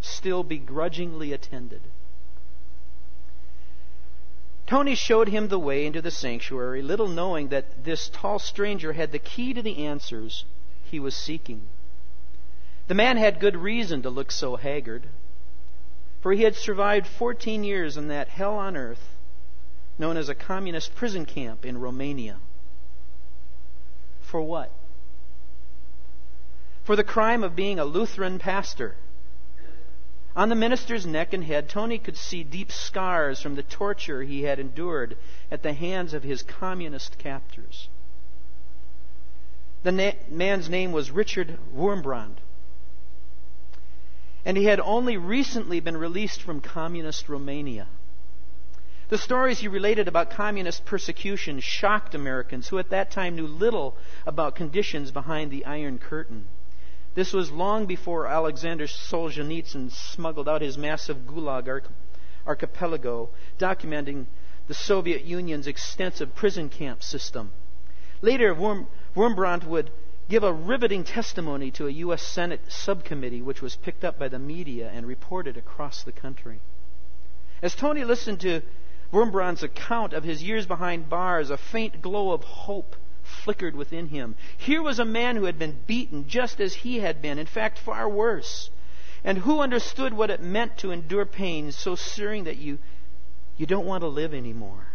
still 0.02 0.42
begrudgingly 0.42 1.32
attended. 1.32 1.80
Tony 4.66 4.94
showed 4.94 5.28
him 5.28 5.48
the 5.48 5.58
way 5.58 5.87
into 5.87 6.02
the 6.02 6.10
sanctuary, 6.10 6.82
little 6.82 7.08
knowing 7.08 7.48
that 7.48 7.84
this 7.84 8.10
tall 8.10 8.38
stranger 8.38 8.92
had 8.92 9.10
the 9.10 9.18
key 9.18 9.54
to 9.54 9.62
the 9.62 9.87
answers 9.87 10.44
he 10.84 11.00
was 11.00 11.16
seeking. 11.16 11.62
The 12.87 12.94
man 12.94 13.16
had 13.16 13.40
good 13.40 13.56
reason 13.56 14.02
to 14.02 14.10
look 14.10 14.30
so 14.30 14.56
haggard, 14.56 15.08
for 16.20 16.34
he 16.34 16.42
had 16.42 16.54
survived 16.54 17.06
14 17.06 17.64
years 17.64 17.96
in 17.96 18.08
that 18.08 18.28
hell 18.28 18.58
on 18.58 18.76
earth 18.76 19.13
known 19.98 20.16
as 20.16 20.28
a 20.28 20.35
communist 20.35 20.94
prison 20.94 21.24
camp 21.24 21.64
in 21.64 21.78
Romania. 21.78 22.38
For 24.20 24.40
what? 24.40 24.72
For 26.83 26.96
the 26.96 27.04
crime 27.04 27.44
of 27.44 27.57
being 27.57 27.78
a 27.78 27.85
Lutheran 27.85 28.38
pastor. 28.38 28.96
On 30.37 30.48
the 30.48 30.57
minister's 30.57 31.07
neck 31.07 31.33
and 31.33 31.44
head, 31.44 31.68
Tony 31.68 31.98
could 31.98 32.16
see 32.16 32.42
deep 32.42 32.72
scars 32.72 33.40
from 33.40 33.54
the 33.54 33.62
torture 33.62 34.22
he 34.22 34.42
had 34.42 34.59
endured 34.59 35.16
at 35.50 35.62
the 35.62 35.72
hands 35.72 36.12
of 36.12 36.24
his 36.24 36.42
communist 36.42 37.18
captors. 37.18 37.88
The 39.85 39.92
na- 39.92 40.12
man's 40.28 40.68
name 40.68 40.90
was 40.92 41.11
Richard 41.11 41.59
Wurmbrand, 41.72 42.38
and 44.44 44.57
he 44.57 44.64
had 44.64 44.80
only 44.80 45.16
recently 45.16 45.78
been 45.78 45.96
released 45.96 46.42
from 46.42 46.61
communist 46.61 47.28
Romania. 47.28 47.87
The 49.14 49.18
stories 49.18 49.61
he 49.61 49.68
related 49.68 50.09
about 50.09 50.31
communist 50.31 50.85
persecution 50.85 51.61
shocked 51.61 52.16
Americans 52.16 52.66
who 52.66 52.81
at 52.81 52.90
that 52.90 53.12
time 53.12 53.37
knew 53.37 53.46
little 53.46 53.96
about 54.27 54.57
conditions 54.57 55.12
behind 55.12 55.53
the 55.53 55.64
Iron 55.66 56.00
Curtain. 56.00 56.46
This 57.14 57.33
was 57.33 57.53
long 57.53 57.87
before 57.87 58.27
Alexander 58.27 58.88
Solzhenitsyn 58.88 59.92
smuggled 59.92 60.48
out 60.48 60.62
his 60.62 60.77
massive 60.77 61.29
Gulag 61.29 61.85
archipelago, 62.44 63.29
documenting 63.57 64.27
the 64.66 64.74
Soviet 64.74 65.22
Union's 65.24 65.68
extensive 65.68 66.35
prison 66.35 66.68
camp 66.68 67.00
system. 67.00 67.53
Later, 68.20 68.53
Wurm, 68.53 68.88
Wurmbrand 69.14 69.62
would 69.62 69.92
give 70.29 70.42
a 70.42 70.53
riveting 70.53 71.05
testimony 71.05 71.70
to 71.70 71.87
a 71.87 71.92
U.S. 72.03 72.24
Senate 72.24 72.62
subcommittee, 72.66 73.42
which 73.42 73.62
was 73.62 73.77
picked 73.77 74.03
up 74.03 74.18
by 74.18 74.27
the 74.27 74.40
media 74.40 74.90
and 74.92 75.07
reported 75.07 75.57
across 75.57 76.03
the 76.03 76.11
country. 76.11 76.59
As 77.62 77.77
Tony 77.77 78.03
listened 78.03 78.40
to 78.40 78.61
Wurmbrand's 79.14 79.62
account 79.62 80.12
of 80.12 80.24
his 80.24 80.42
years 80.42 80.66
behind 80.66 81.09
bars, 81.09 81.48
a 81.48 81.57
faint 81.57 82.03
glow 82.03 82.33
of 82.33 82.42
hope 82.42 82.96
flickered 83.22 83.77
within 83.77 84.09
him. 84.09 84.35
Here 84.59 84.83
was 84.83 84.98
a 84.98 85.05
man 85.05 85.37
who 85.37 85.44
had 85.44 85.57
been 85.57 85.79
beaten 85.87 86.27
just 86.27 86.61
as 86.61 86.74
he 86.74 86.98
had 86.98 87.22
been, 87.22 87.38
in 87.38 87.46
fact, 87.46 87.79
far 87.79 88.09
worse, 88.09 88.70
and 89.22 89.38
who 89.38 89.61
understood 89.61 90.12
what 90.12 90.31
it 90.31 90.42
meant 90.42 90.77
to 90.79 90.90
endure 90.90 91.24
pain 91.24 91.70
so 91.70 91.94
searing 91.94 92.42
that 92.44 92.57
you, 92.57 92.81
you 93.57 93.66
don't 93.66 93.87
want 93.87 94.03
to 94.03 94.09
live 94.09 94.35
anymore. 94.35 94.88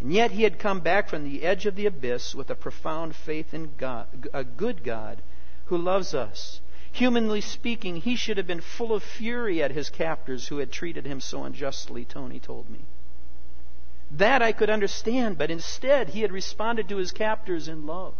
And 0.00 0.10
yet 0.10 0.30
he 0.30 0.44
had 0.44 0.58
come 0.58 0.80
back 0.80 1.10
from 1.10 1.22
the 1.22 1.42
edge 1.42 1.66
of 1.66 1.76
the 1.76 1.84
abyss 1.84 2.34
with 2.34 2.48
a 2.48 2.54
profound 2.54 3.14
faith 3.14 3.52
in 3.52 3.74
God, 3.76 4.28
a 4.32 4.42
good 4.42 4.82
God 4.82 5.20
who 5.66 5.76
loves 5.76 6.14
us. 6.14 6.62
Humanly 6.92 7.42
speaking, 7.42 7.96
he 7.96 8.16
should 8.16 8.38
have 8.38 8.46
been 8.46 8.62
full 8.62 8.94
of 8.94 9.02
fury 9.02 9.62
at 9.62 9.70
his 9.70 9.90
captors 9.90 10.48
who 10.48 10.58
had 10.58 10.72
treated 10.72 11.06
him 11.06 11.20
so 11.20 11.44
unjustly, 11.44 12.06
Tony 12.06 12.40
told 12.40 12.70
me. 12.70 12.80
That 14.12 14.42
I 14.42 14.52
could 14.52 14.70
understand, 14.70 15.38
but 15.38 15.50
instead 15.50 16.10
he 16.10 16.20
had 16.20 16.32
responded 16.32 16.88
to 16.88 16.98
his 16.98 17.12
captors 17.12 17.66
in 17.66 17.86
love. 17.86 18.14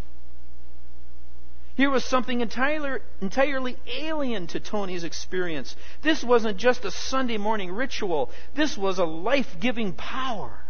Here 1.75 1.91
was 1.91 2.05
something 2.05 2.41
entirely, 2.41 3.01
entirely 3.21 3.77
alien 3.87 4.47
to 4.49 4.61
Tony's 4.61 5.05
experience. 5.05 5.75
This 6.03 6.23
wasn't 6.23 6.59
just 6.59 6.85
a 6.85 6.91
Sunday 6.91 7.39
morning 7.39 7.73
ritual, 7.73 8.31
this 8.55 8.77
was 8.77 8.99
a 8.99 9.05
life 9.05 9.57
giving 9.59 9.93
power. 9.93 10.65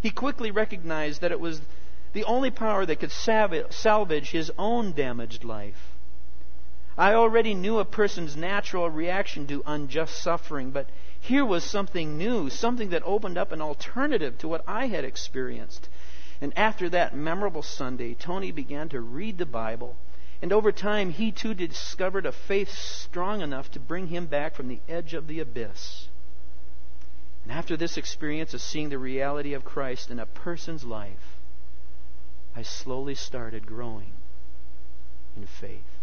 He 0.00 0.10
quickly 0.10 0.50
recognized 0.50 1.20
that 1.20 1.32
it 1.32 1.40
was 1.40 1.60
the 2.12 2.24
only 2.24 2.50
power 2.50 2.86
that 2.86 3.00
could 3.00 3.12
salvage 3.12 4.30
his 4.30 4.50
own 4.58 4.92
damaged 4.92 5.44
life. 5.44 5.90
I 6.96 7.14
already 7.14 7.54
knew 7.54 7.78
a 7.78 7.84
person's 7.84 8.36
natural 8.36 8.90
reaction 8.90 9.46
to 9.46 9.62
unjust 9.66 10.20
suffering, 10.20 10.70
but 10.70 10.86
here 11.20 11.44
was 11.44 11.62
something 11.62 12.16
new, 12.16 12.50
something 12.50 12.90
that 12.90 13.02
opened 13.04 13.38
up 13.38 13.52
an 13.52 13.60
alternative 13.60 14.38
to 14.38 14.48
what 14.48 14.64
I 14.66 14.86
had 14.86 15.04
experienced. 15.04 15.88
And 16.40 16.56
after 16.56 16.88
that 16.88 17.14
memorable 17.14 17.62
Sunday, 17.62 18.14
Tony 18.14 18.50
began 18.50 18.88
to 18.88 19.00
read 19.00 19.38
the 19.38 19.46
Bible. 19.46 19.96
And 20.42 20.52
over 20.52 20.72
time, 20.72 21.10
he 21.10 21.30
too 21.30 21.52
discovered 21.52 22.24
a 22.24 22.32
faith 22.32 22.70
strong 22.70 23.42
enough 23.42 23.70
to 23.72 23.80
bring 23.80 24.06
him 24.06 24.26
back 24.26 24.54
from 24.54 24.68
the 24.68 24.80
edge 24.88 25.12
of 25.12 25.26
the 25.26 25.40
abyss. 25.40 26.08
And 27.42 27.52
after 27.52 27.76
this 27.76 27.98
experience 27.98 28.54
of 28.54 28.62
seeing 28.62 28.88
the 28.88 28.98
reality 28.98 29.52
of 29.52 29.64
Christ 29.64 30.10
in 30.10 30.18
a 30.18 30.26
person's 30.26 30.84
life, 30.84 31.36
I 32.56 32.62
slowly 32.62 33.14
started 33.14 33.66
growing 33.66 34.12
in 35.36 35.46
faith. 35.46 35.99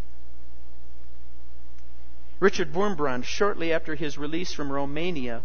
Richard 2.40 2.74
Wurmbrand, 2.74 3.26
shortly 3.26 3.74
after 3.74 3.96
his 3.96 4.18
release 4.18 4.54
from 4.54 4.72
Romania, 4.72 5.42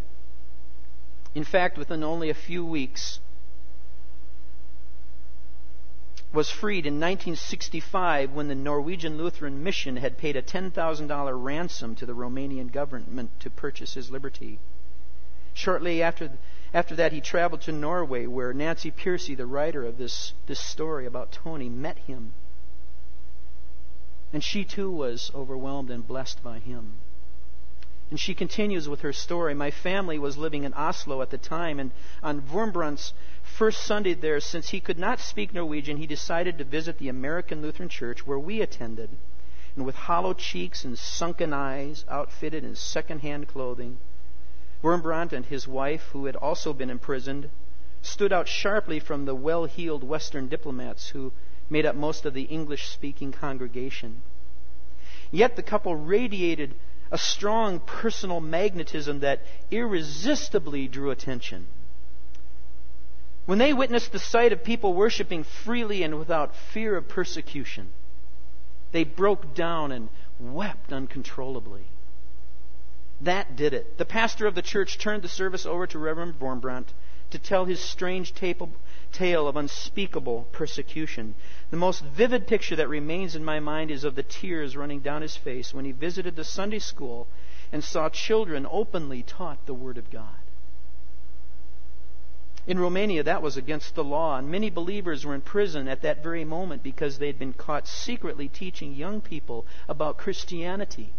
In 1.34 1.44
fact, 1.44 1.78
within 1.78 2.02
only 2.04 2.28
a 2.28 2.34
few 2.34 2.64
weeks, 2.64 3.20
was 6.32 6.50
freed 6.50 6.86
in 6.86 6.94
1965 6.94 8.32
when 8.32 8.48
the 8.48 8.54
Norwegian 8.54 9.18
Lutheran 9.18 9.62
Mission 9.62 9.96
had 9.96 10.18
paid 10.18 10.36
a 10.36 10.42
$10,000 10.42 11.44
ransom 11.44 11.94
to 11.94 12.06
the 12.06 12.14
Romanian 12.14 12.72
government 12.72 13.30
to 13.40 13.50
purchase 13.50 13.94
his 13.94 14.10
liberty. 14.10 14.58
Shortly 15.54 16.02
after, 16.02 16.30
after 16.72 16.94
that, 16.96 17.12
he 17.12 17.20
traveled 17.20 17.60
to 17.62 17.72
Norway, 17.72 18.26
where 18.26 18.54
Nancy 18.54 18.90
Pearcey, 18.90 19.34
the 19.34 19.46
writer 19.46 19.84
of 19.84 19.98
this, 19.98 20.32
this 20.46 20.60
story 20.60 21.04
about 21.04 21.32
Tony, 21.32 21.68
met 21.68 21.98
him. 21.98 22.32
And 24.32 24.42
she 24.42 24.64
too 24.64 24.90
was 24.90 25.30
overwhelmed 25.34 25.90
and 25.90 26.06
blessed 26.06 26.42
by 26.42 26.58
him. 26.58 26.94
And 28.10 28.20
she 28.20 28.34
continues 28.34 28.88
with 28.88 29.00
her 29.00 29.12
story. 29.12 29.54
My 29.54 29.70
family 29.70 30.18
was 30.18 30.36
living 30.36 30.64
in 30.64 30.74
Oslo 30.74 31.22
at 31.22 31.30
the 31.30 31.38
time, 31.38 31.80
and 31.80 31.92
on 32.22 32.42
Wurmbrand's 32.42 33.14
first 33.42 33.82
Sunday 33.84 34.14
there, 34.14 34.38
since 34.40 34.68
he 34.68 34.80
could 34.80 34.98
not 34.98 35.18
speak 35.18 35.54
Norwegian, 35.54 35.96
he 35.96 36.06
decided 36.06 36.58
to 36.58 36.64
visit 36.64 36.98
the 36.98 37.08
American 37.08 37.62
Lutheran 37.62 37.88
Church 37.88 38.26
where 38.26 38.38
we 38.38 38.60
attended. 38.60 39.10
And 39.76 39.86
with 39.86 39.94
hollow 39.94 40.34
cheeks 40.34 40.84
and 40.84 40.98
sunken 40.98 41.54
eyes, 41.54 42.04
outfitted 42.08 42.64
in 42.64 42.74
second-hand 42.74 43.48
clothing, 43.48 43.98
Wurmbrand 44.82 45.32
and 45.32 45.46
his 45.46 45.66
wife, 45.66 46.08
who 46.12 46.26
had 46.26 46.36
also 46.36 46.74
been 46.74 46.90
imprisoned, 46.90 47.48
stood 48.02 48.32
out 48.32 48.48
sharply 48.48 48.98
from 48.98 49.24
the 49.24 49.34
well-heeled 49.34 50.04
Western 50.04 50.48
diplomats 50.48 51.08
who 51.08 51.32
made 51.72 51.86
up 51.86 51.96
most 51.96 52.26
of 52.26 52.34
the 52.34 52.42
English-speaking 52.42 53.32
congregation. 53.32 54.22
Yet 55.30 55.56
the 55.56 55.62
couple 55.62 55.96
radiated 55.96 56.74
a 57.10 57.18
strong 57.18 57.80
personal 57.80 58.40
magnetism 58.40 59.20
that 59.20 59.40
irresistibly 59.70 60.86
drew 60.86 61.10
attention. 61.10 61.66
When 63.46 63.58
they 63.58 63.72
witnessed 63.72 64.12
the 64.12 64.18
sight 64.18 64.52
of 64.52 64.62
people 64.62 64.94
worshiping 64.94 65.42
freely 65.42 66.02
and 66.02 66.18
without 66.18 66.54
fear 66.54 66.96
of 66.96 67.08
persecution, 67.08 67.88
they 68.92 69.04
broke 69.04 69.54
down 69.54 69.90
and 69.90 70.10
wept 70.38 70.92
uncontrollably. 70.92 71.86
That 73.20 73.56
did 73.56 73.72
it. 73.72 73.98
The 73.98 74.04
pastor 74.04 74.46
of 74.46 74.54
the 74.54 74.62
church 74.62 74.98
turned 74.98 75.22
the 75.22 75.28
service 75.28 75.64
over 75.64 75.86
to 75.86 75.98
Reverend 75.98 76.38
Wurmbrand 76.38 76.86
to 77.30 77.38
tell 77.38 77.64
his 77.64 77.80
strange 77.80 78.34
tale 79.12 79.46
of 79.46 79.56
unspeakable 79.56 80.48
persecution. 80.52 81.34
The 81.70 81.76
most 81.76 82.02
vivid 82.02 82.46
picture 82.46 82.76
that 82.76 82.88
remains 82.88 83.36
in 83.36 83.44
my 83.44 83.60
mind 83.60 83.90
is 83.90 84.04
of 84.04 84.14
the 84.14 84.22
tears 84.22 84.76
running 84.76 85.00
down 85.00 85.22
his 85.22 85.36
face 85.36 85.72
when 85.72 85.84
he 85.84 85.92
visited 85.92 86.36
the 86.36 86.44
Sunday 86.44 86.78
school 86.78 87.28
and 87.70 87.84
saw 87.84 88.08
children 88.08 88.66
openly 88.70 89.22
taught 89.22 89.66
the 89.66 89.74
Word 89.74 89.98
of 89.98 90.10
God. 90.10 90.34
In 92.66 92.78
Romania, 92.78 93.24
that 93.24 93.42
was 93.42 93.56
against 93.56 93.96
the 93.96 94.04
law, 94.04 94.38
and 94.38 94.48
many 94.48 94.70
believers 94.70 95.26
were 95.26 95.34
in 95.34 95.40
prison 95.40 95.88
at 95.88 96.02
that 96.02 96.22
very 96.22 96.44
moment 96.44 96.82
because 96.82 97.18
they 97.18 97.26
had 97.26 97.38
been 97.38 97.52
caught 97.52 97.88
secretly 97.88 98.48
teaching 98.48 98.94
young 98.94 99.20
people 99.20 99.66
about 99.88 100.16
Christianity. 100.16 101.12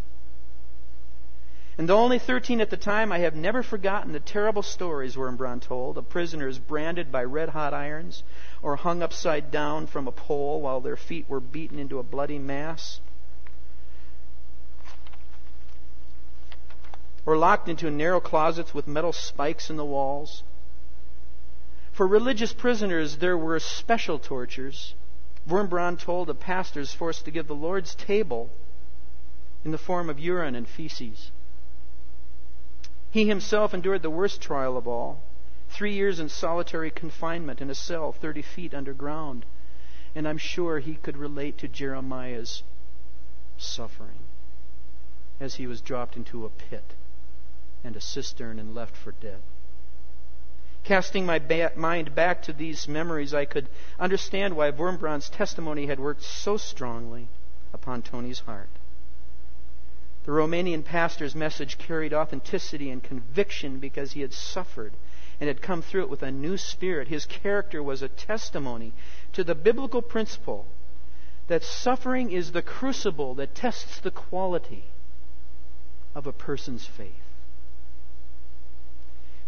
And 1.75 1.89
though 1.89 1.97
only 1.97 2.19
13 2.19 2.62
at 2.62 2.69
the 2.69 2.77
time, 2.77 3.12
I 3.12 3.19
have 3.19 3.36
never 3.36 3.63
forgotten 3.63 4.12
the 4.12 4.19
terrible 4.19 4.62
stories 4.62 5.17
Wurmbrand 5.17 5.63
told 5.63 5.97
of 5.97 6.07
prisoners 6.07 6.59
branded 6.59 7.12
by 7.12 7.23
red 7.23 7.49
hot 7.49 7.73
irons 7.73 8.21
or 8.62 8.75
hung 8.75 9.01
upside 9.01 9.49
down 9.49 9.88
from 9.88 10.07
a 10.07 10.12
pole 10.12 10.62
while 10.62 10.81
their 10.81 10.95
feet 10.95 11.27
were 11.27 11.39
beaten 11.39 11.79
into 11.79 11.97
a 11.97 12.03
bloody 12.03 12.38
mass. 12.38 12.99
Or 17.25 17.38
locked 17.38 17.67
into 17.67 17.89
narrow 17.89 18.19
closets 18.19 18.75
with 18.75 18.86
metal 18.86 19.13
spikes 19.13 19.71
in 19.71 19.77
the 19.77 19.86
walls. 19.86 20.43
For 21.91 22.05
religious 22.05 22.53
prisoners, 22.53 23.17
there 23.17 23.38
were 23.38 23.59
special 23.59 24.19
tortures. 24.19 24.93
Wurmbrand 25.47 25.99
told 25.99 26.29
of 26.29 26.39
pastors 26.39 26.93
forced 26.93 27.25
to 27.25 27.31
give 27.31 27.47
the 27.47 27.55
Lord's 27.55 27.95
table 27.95 28.51
in 29.65 29.71
the 29.71 29.77
form 29.77 30.09
of 30.09 30.19
urine 30.19 30.55
and 30.55 30.67
feces. 30.67 31.31
He 33.13 33.28
himself 33.28 33.76
endured 33.76 34.02
the 34.02 34.10
worst 34.10 34.41
trial 34.41 34.76
of 34.76 34.88
all 34.88 35.21
three 35.69 35.93
years 35.93 36.19
in 36.19 36.30
solitary 36.30 36.89
confinement 36.89 37.62
in 37.62 37.69
a 37.69 37.76
cell 37.76 38.12
30 38.12 38.41
feet 38.41 38.73
underground. 38.73 39.45
And 40.15 40.28
I'm 40.28 40.39
sure 40.39 40.80
he 40.80 40.95
could 40.95 41.15
relate 41.15 41.60
to 41.60 41.67
Jeremiah's 41.67 42.63
suffering 43.56 44.21
as 45.39 45.56
he 45.56 45.67
was 45.67 45.80
dropped 45.80 46.17
into 46.17 46.43
a 46.43 46.49
pit 46.49 46.95
and 47.84 47.95
a 47.95 48.02
cistern 48.02 48.58
and 48.58 48.73
left 48.73 48.97
for 48.97 49.12
dead. 49.12 49.43
Casting 50.84 51.23
my 51.23 51.38
ba- 51.38 51.73
mind 51.76 52.15
back 52.15 52.41
to 52.41 52.52
these 52.52 52.88
memories, 52.88 53.32
I 53.32 53.45
could 53.45 53.69
understand 53.99 54.56
why 54.56 54.71
Wurmbrand's 54.71 55.30
testimony 55.30 55.86
had 55.86 55.99
worked 55.99 56.23
so 56.23 56.58
strongly 56.58 57.28
upon 57.73 58.02
Tony's 58.02 58.39
heart. 58.39 58.69
The 60.23 60.31
Romanian 60.31 60.83
pastor's 60.83 61.36
message 61.36 61.77
carried 61.77 62.13
authenticity 62.13 62.89
and 62.89 63.03
conviction 63.03 63.79
because 63.79 64.13
he 64.13 64.21
had 64.21 64.33
suffered 64.33 64.93
and 65.39 65.47
had 65.47 65.62
come 65.62 65.81
through 65.81 66.03
it 66.03 66.09
with 66.09 66.23
a 66.23 66.31
new 66.31 66.55
spirit. 66.55 67.09
His 67.09 67.25
character 67.25 67.83
was 67.83 68.01
a 68.01 68.07
testimony 68.07 68.93
to 69.33 69.43
the 69.43 69.55
biblical 69.55 70.01
principle 70.01 70.67
that 71.47 71.63
suffering 71.63 72.31
is 72.31 72.51
the 72.51 72.62
crucible 72.62 73.36
that 73.36 73.53
tests 73.53 73.99
the 73.99 74.12
quality 74.12 74.86
of 76.15 76.25
a 76.25 76.31
person's 76.31 76.86
faith. 76.86 77.09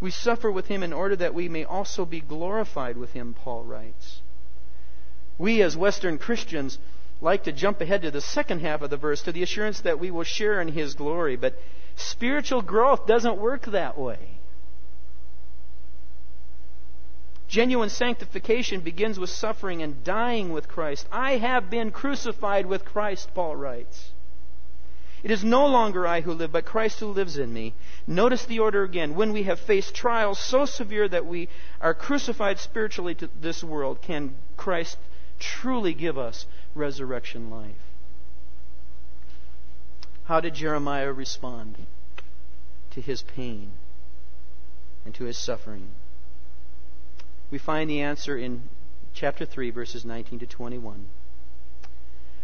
We 0.02 0.12
suffer 0.12 0.52
with 0.52 0.68
him 0.68 0.84
in 0.84 0.92
order 0.92 1.16
that 1.16 1.34
we 1.34 1.48
may 1.48 1.64
also 1.64 2.06
be 2.06 2.20
glorified 2.20 2.98
with 2.98 3.14
him, 3.14 3.34
Paul 3.34 3.64
writes. 3.64 4.22
We, 5.38 5.62
as 5.62 5.78
Western 5.78 6.18
Christians, 6.18 6.80
like 7.22 7.44
to 7.44 7.52
jump 7.52 7.82
ahead 7.82 8.02
to 8.02 8.12
the 8.12 8.22
second 8.22 8.60
half 8.62 8.82
of 8.82 8.90
the 8.90 8.98
verse 8.98 9.22
to 9.24 9.32
the 9.32 9.44
assurance 9.44 9.82
that 9.82 10.00
we 10.00 10.12
will 10.12 10.24
share 10.24 10.62
in 10.62 10.70
His 10.70 10.96
glory. 10.96 11.36
But 11.36 11.58
spiritual 11.96 12.62
growth 12.62 13.08
doesn't 13.08 13.38
work 13.38 13.66
that 13.68 13.98
way. 13.98 14.40
Genuine 17.48 17.90
sanctification 17.90 18.82
begins 18.82 19.20
with 19.20 19.30
suffering 19.30 19.82
and 19.82 20.04
dying 20.04 20.52
with 20.52 20.68
Christ. 20.68 21.08
I 21.12 21.38
have 21.38 21.70
been 21.70 21.92
crucified 21.92 22.66
with 22.66 22.84
Christ, 22.84 23.30
Paul 23.34 23.56
writes. 23.56 24.12
It 25.24 25.32
is 25.32 25.44
no 25.44 25.66
longer 25.66 26.06
I 26.06 26.22
who 26.22 26.34
live, 26.34 26.52
but 26.52 26.66
Christ 26.66 27.00
who 27.00 27.08
lives 27.08 27.38
in 27.38 27.52
me. 27.52 27.74
Notice 28.06 28.46
the 28.46 28.60
order 28.60 28.84
again. 28.84 29.16
When 29.16 29.34
we 29.34 29.44
have 29.44 29.60
faced 29.60 29.96
trials 29.96 30.38
so 30.38 30.66
severe 30.66 31.08
that 31.08 31.26
we 31.26 31.50
are 31.82 31.96
crucified 31.96 32.60
spiritually 32.60 33.16
to 33.16 33.30
this 33.42 33.64
world, 33.64 34.02
can 34.02 34.36
Christ 34.56 34.98
truly 35.40 35.94
give 35.94 36.18
us 36.18 36.46
resurrection 36.74 37.50
life. 37.50 37.72
How 40.26 40.40
did 40.40 40.56
Jeremiah 40.56 41.12
respond 41.12 41.86
to 42.92 43.02
his 43.02 43.22
pain 43.22 43.72
and 45.06 45.14
to 45.16 45.26
his 45.26 45.38
suffering? 45.38 45.90
We 47.52 47.58
find 47.60 47.90
the 47.90 48.02
answer 48.02 48.38
in 48.38 48.64
chapter 49.14 49.46
3, 49.46 49.70
verses 49.70 50.04
19 50.04 50.40
to 50.40 50.48
21. 50.48 51.06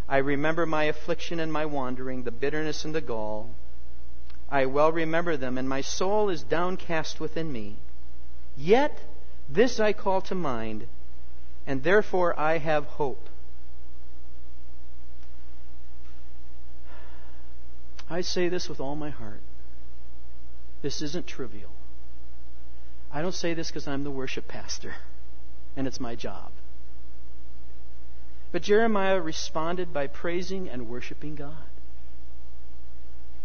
I 0.08 0.18
remember 0.18 0.66
my 0.66 0.84
affliction 0.84 1.40
and 1.40 1.52
my 1.52 1.66
wandering, 1.66 2.24
the 2.24 2.32
bitterness 2.32 2.86
and 2.86 2.94
the 2.94 3.02
gall. 3.02 3.50
I 4.50 4.66
well 4.66 4.92
remember 4.92 5.38
them, 5.38 5.58
and 5.58 5.68
my 5.68 5.82
soul 5.82 6.30
is 6.30 6.44
downcast 6.44 7.20
within 7.20 7.52
me. 7.52 7.78
Yet 8.58 9.00
this 9.50 9.80
I 9.80 9.94
call 9.94 10.22
to 10.22 10.36
mind, 10.36 10.88
and 11.66 11.84
therefore 11.84 12.38
I 12.40 12.58
have 12.58 12.86
hope. 12.86 13.30
I 18.10 18.22
say 18.22 18.50
this 18.50 18.68
with 18.68 18.80
all 18.80 18.96
my 18.96 19.10
heart. 19.10 19.42
This 20.82 21.02
isn't 21.02 21.28
trivial. 21.28 21.72
I 23.14 23.22
don't 23.22 23.34
say 23.34 23.54
this 23.54 23.68
because 23.68 23.88
I'm 23.88 24.04
the 24.04 24.12
worship 24.12 24.48
pastor 24.48 24.96
and 25.78 25.88
it's 25.88 26.00
my 26.00 26.16
job. 26.16 26.52
But 28.52 28.64
Jeremiah 28.64 29.22
responded 29.22 29.94
by 29.94 30.08
praising 30.08 30.70
and 30.70 30.90
worshiping 30.90 31.36
God. 31.36 31.70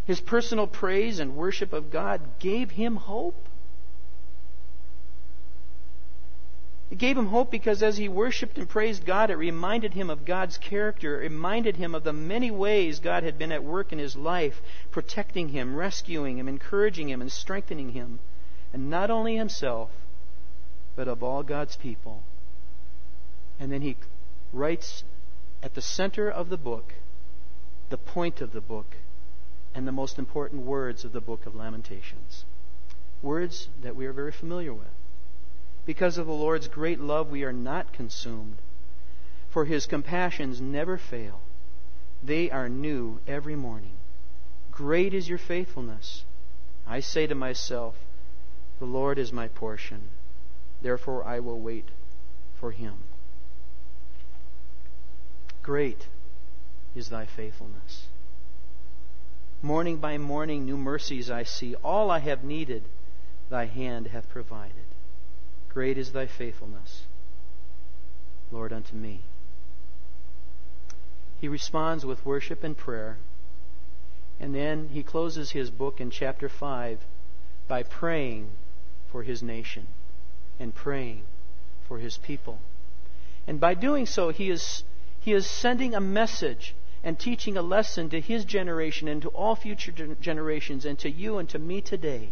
His 0.05 0.21
personal 0.21 0.67
praise 0.67 1.19
and 1.19 1.37
worship 1.37 1.73
of 1.73 1.91
God 1.91 2.21
gave 2.39 2.73
him 2.73 2.97
hope. 2.97 3.49
It 6.89 6.99
gave 6.99 7.19
him 7.19 7.27
hope 7.27 7.51
because 7.51 7.83
as 7.83 7.97
he 7.97 8.09
worshiped 8.09 8.59
and 8.59 8.69
praised 8.69 9.05
God, 9.05 9.31
it 9.31 9.37
reminded 9.37 9.95
him 9.95 10.09
of 10.09 10.25
God's 10.25 10.57
character. 10.57 11.21
It 11.21 11.31
reminded 11.31 11.77
him 11.77 11.95
of 11.97 12.05
the 12.05 12.13
many 12.13 12.51
ways 12.51 13.01
God 13.01 13.25
had 13.25 13.39
been 13.39 13.51
at 13.51 13.65
work 13.65 13.93
in 13.93 13.99
his 13.99 14.15
life, 14.15 14.63
protecting 14.93 15.49
him, 15.49 15.75
rescuing 15.75 16.39
him, 16.39 16.47
encouraging 16.47 17.09
him, 17.09 17.21
and 17.21 17.33
strengthening 17.33 17.91
him. 17.91 18.21
And 18.73 18.89
not 18.89 19.11
only 19.11 19.37
himself, 19.37 19.91
but 20.95 21.09
of 21.09 21.25
all 21.25 21.43
God's 21.43 21.77
people. 21.77 22.23
And 23.59 23.73
then 23.73 23.83
he 23.83 23.97
writes 24.53 25.03
at 25.63 25.75
the 25.75 25.83
center 25.83 26.31
of 26.31 26.51
the 26.51 26.57
book 26.57 26.95
the 27.89 27.99
point 27.99 28.41
of 28.41 28.53
the 28.53 28.61
book 28.61 28.97
and 29.75 29.89
the 29.89 29.93
most 29.93 30.19
important 30.19 30.63
words 30.63 31.05
of 31.05 31.13
the 31.13 31.21
book 31.21 31.47
of 31.47 31.55
Lamentations. 31.55 32.45
Words 33.23 33.69
that 33.83 33.97
we 33.97 34.07
are 34.07 34.13
very 34.13 34.33
familiar 34.33 34.73
with. 34.73 34.89
Because 35.87 36.19
of 36.19 36.27
the 36.27 36.33
Lord's 36.33 36.67
great 36.67 37.01
love, 37.01 37.31
we 37.31 37.45
are 37.45 37.53
not 37.53 37.93
consumed, 37.93 38.57
for 39.49 39.65
his 39.65 39.87
compassions 39.87 40.61
never 40.61 40.99
fail. 40.99 41.41
They 42.23 42.51
are 42.51 42.69
new 42.69 43.21
every 43.27 43.55
morning. 43.55 43.95
Great 44.73 45.15
is 45.15 45.29
your 45.29 45.39
faithfulness. 45.39 46.25
I 46.87 46.99
say 46.99 47.29
to 47.29 47.35
myself, 47.37 47.95
The 48.81 48.85
Lord 48.85 49.17
is 49.17 49.33
my 49.33 49.47
portion. 49.47 50.11
Therefore 50.83 51.25
I 51.25 51.39
will 51.39 51.61
wait 51.61 51.89
for 52.59 52.73
him. 52.73 53.05
Great 55.63 56.09
is 56.97 57.11
thy 57.11 57.27
faithfulness. 57.27 58.09
Morning 59.63 59.99
by 59.99 60.19
morning, 60.19 60.67
new 60.67 60.77
mercies 60.77 61.31
I 61.31 61.45
see. 61.45 61.77
All 61.77 62.11
I 62.11 62.19
have 62.19 62.43
needed, 62.43 62.85
thy 63.51 63.67
hand 63.67 64.09
hath 64.09 64.29
provided. 64.29 64.75
Great 65.77 65.99
is 65.99 66.13
thy 66.13 66.27
faithfulness, 66.27 67.03
Lord, 68.51 68.73
unto 68.73 68.97
me. 68.97 69.21
He 71.39 71.49
responds 71.49 72.03
with 72.03 72.25
worship 72.25 72.65
and 72.65 72.75
prayer. 72.75 73.19
And 74.41 74.55
then 74.55 74.89
he 74.89 75.03
closes 75.03 75.51
his 75.51 75.71
book 75.71 76.01
in 76.01 76.09
chapter 76.09 76.49
5 76.49 77.01
by 77.69 77.83
praying 77.83 78.53
for 79.13 79.23
his 79.23 79.43
nation 79.43 79.89
and 80.59 80.75
praying 80.75 81.25
for 81.87 81.99
his 81.99 82.17
people. 82.17 82.59
And 83.47 83.61
by 83.61 83.75
doing 83.75 84.07
so, 84.07 84.31
he 84.31 84.49
is, 84.49 84.83
he 85.21 85.35
is 85.35 85.47
sending 85.47 85.95
a 85.95 86.01
message 86.01 86.75
and 87.05 87.19
teaching 87.19 87.59
a 87.59 87.61
lesson 87.61 88.09
to 88.09 88.21
his 88.23 88.47
generation 88.47 89.09
and 89.09 89.21
to 89.21 89.29
all 89.29 89.55
future 89.55 89.93
generations 89.93 90.87
and 90.87 90.99
to 91.01 91.11
you 91.11 91.37
and 91.37 91.51
to 91.51 91.59
me 91.59 91.83
today. 91.83 92.31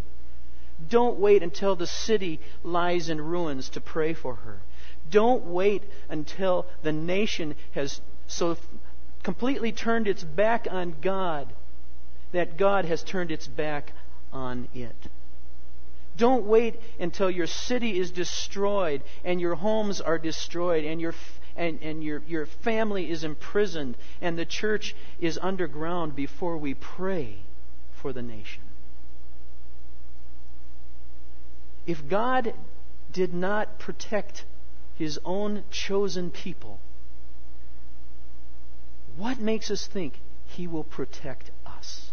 Don't 0.88 1.18
wait 1.18 1.42
until 1.42 1.76
the 1.76 1.86
city 1.86 2.40
lies 2.62 3.08
in 3.08 3.20
ruins 3.20 3.68
to 3.70 3.80
pray 3.80 4.12
for 4.12 4.36
her. 4.36 4.60
Don't 5.10 5.44
wait 5.44 5.82
until 6.08 6.66
the 6.82 6.92
nation 6.92 7.54
has 7.72 8.00
so 8.26 8.56
completely 9.22 9.72
turned 9.72 10.08
its 10.08 10.24
back 10.24 10.66
on 10.70 10.96
God 11.00 11.52
that 12.32 12.56
God 12.56 12.84
has 12.84 13.02
turned 13.02 13.30
its 13.30 13.46
back 13.46 13.92
on 14.32 14.68
it. 14.74 14.96
Don't 16.16 16.46
wait 16.46 16.80
until 17.00 17.30
your 17.30 17.46
city 17.46 17.98
is 17.98 18.10
destroyed 18.10 19.02
and 19.24 19.40
your 19.40 19.56
homes 19.56 20.00
are 20.00 20.18
destroyed 20.18 20.84
and 20.84 21.00
your 21.00 21.14
and, 21.56 21.80
and 21.82 22.02
your, 22.02 22.22
your 22.26 22.46
family 22.46 23.10
is 23.10 23.22
imprisoned 23.22 23.96
and 24.20 24.36
the 24.36 24.44
church 24.44 24.94
is 25.20 25.38
underground 25.40 26.16
before 26.16 26.56
we 26.56 26.74
pray 26.74 27.36
for 27.92 28.12
the 28.12 28.22
nation. 28.22 28.62
If 31.86 32.08
God 32.08 32.54
did 33.12 33.34
not 33.34 33.78
protect 33.78 34.44
his 34.94 35.18
own 35.24 35.64
chosen 35.70 36.30
people, 36.30 36.80
what 39.16 39.38
makes 39.38 39.70
us 39.70 39.86
think 39.86 40.20
he 40.46 40.66
will 40.66 40.84
protect 40.84 41.50
us 41.66 42.10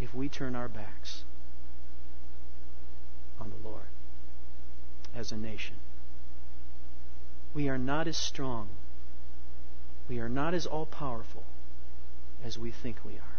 if 0.00 0.14
we 0.14 0.28
turn 0.28 0.56
our 0.56 0.68
backs 0.68 1.24
on 3.40 3.50
the 3.50 3.68
Lord 3.68 3.86
as 5.14 5.32
a 5.32 5.36
nation? 5.36 5.76
We 7.54 7.68
are 7.68 7.78
not 7.78 8.08
as 8.08 8.16
strong. 8.16 8.68
We 10.08 10.18
are 10.18 10.28
not 10.28 10.54
as 10.54 10.66
all 10.66 10.86
powerful 10.86 11.44
as 12.44 12.58
we 12.58 12.70
think 12.70 12.96
we 13.04 13.12
are. 13.12 13.38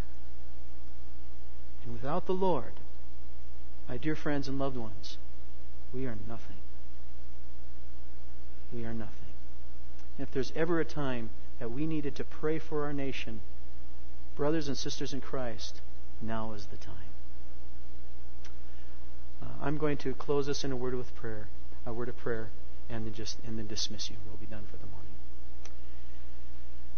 And 1.83 1.93
without 1.93 2.25
the 2.25 2.33
Lord, 2.33 2.73
my 3.87 3.97
dear 3.97 4.15
friends 4.15 4.47
and 4.47 4.59
loved 4.59 4.77
ones, 4.77 5.17
we 5.93 6.05
are 6.05 6.17
nothing. 6.27 6.57
We 8.71 8.85
are 8.85 8.93
nothing. 8.93 9.33
And 10.17 10.27
if 10.27 10.33
there's 10.33 10.53
ever 10.55 10.79
a 10.79 10.85
time 10.85 11.29
that 11.59 11.71
we 11.71 11.85
needed 11.85 12.15
to 12.15 12.23
pray 12.23 12.59
for 12.59 12.83
our 12.83 12.93
nation, 12.93 13.41
brothers 14.35 14.67
and 14.67 14.77
sisters 14.77 15.13
in 15.13 15.21
Christ, 15.21 15.81
now 16.21 16.53
is 16.53 16.67
the 16.67 16.77
time. 16.77 16.95
Uh, 19.41 19.47
I'm 19.61 19.77
going 19.77 19.97
to 19.97 20.13
close 20.13 20.47
this 20.47 20.63
in 20.63 20.71
a 20.71 20.75
word 20.75 20.95
with 20.95 21.15
prayer, 21.15 21.49
a 21.85 21.93
word 21.93 22.09
of 22.09 22.17
prayer 22.17 22.49
and 22.89 23.05
then 23.05 23.13
just 23.13 23.37
and 23.45 23.57
then 23.57 23.67
dismiss 23.67 24.09
you. 24.09 24.17
We'll 24.25 24.37
be 24.37 24.45
done 24.45 24.65
for 24.69 24.77
the 24.77 24.85
morning. 24.85 25.13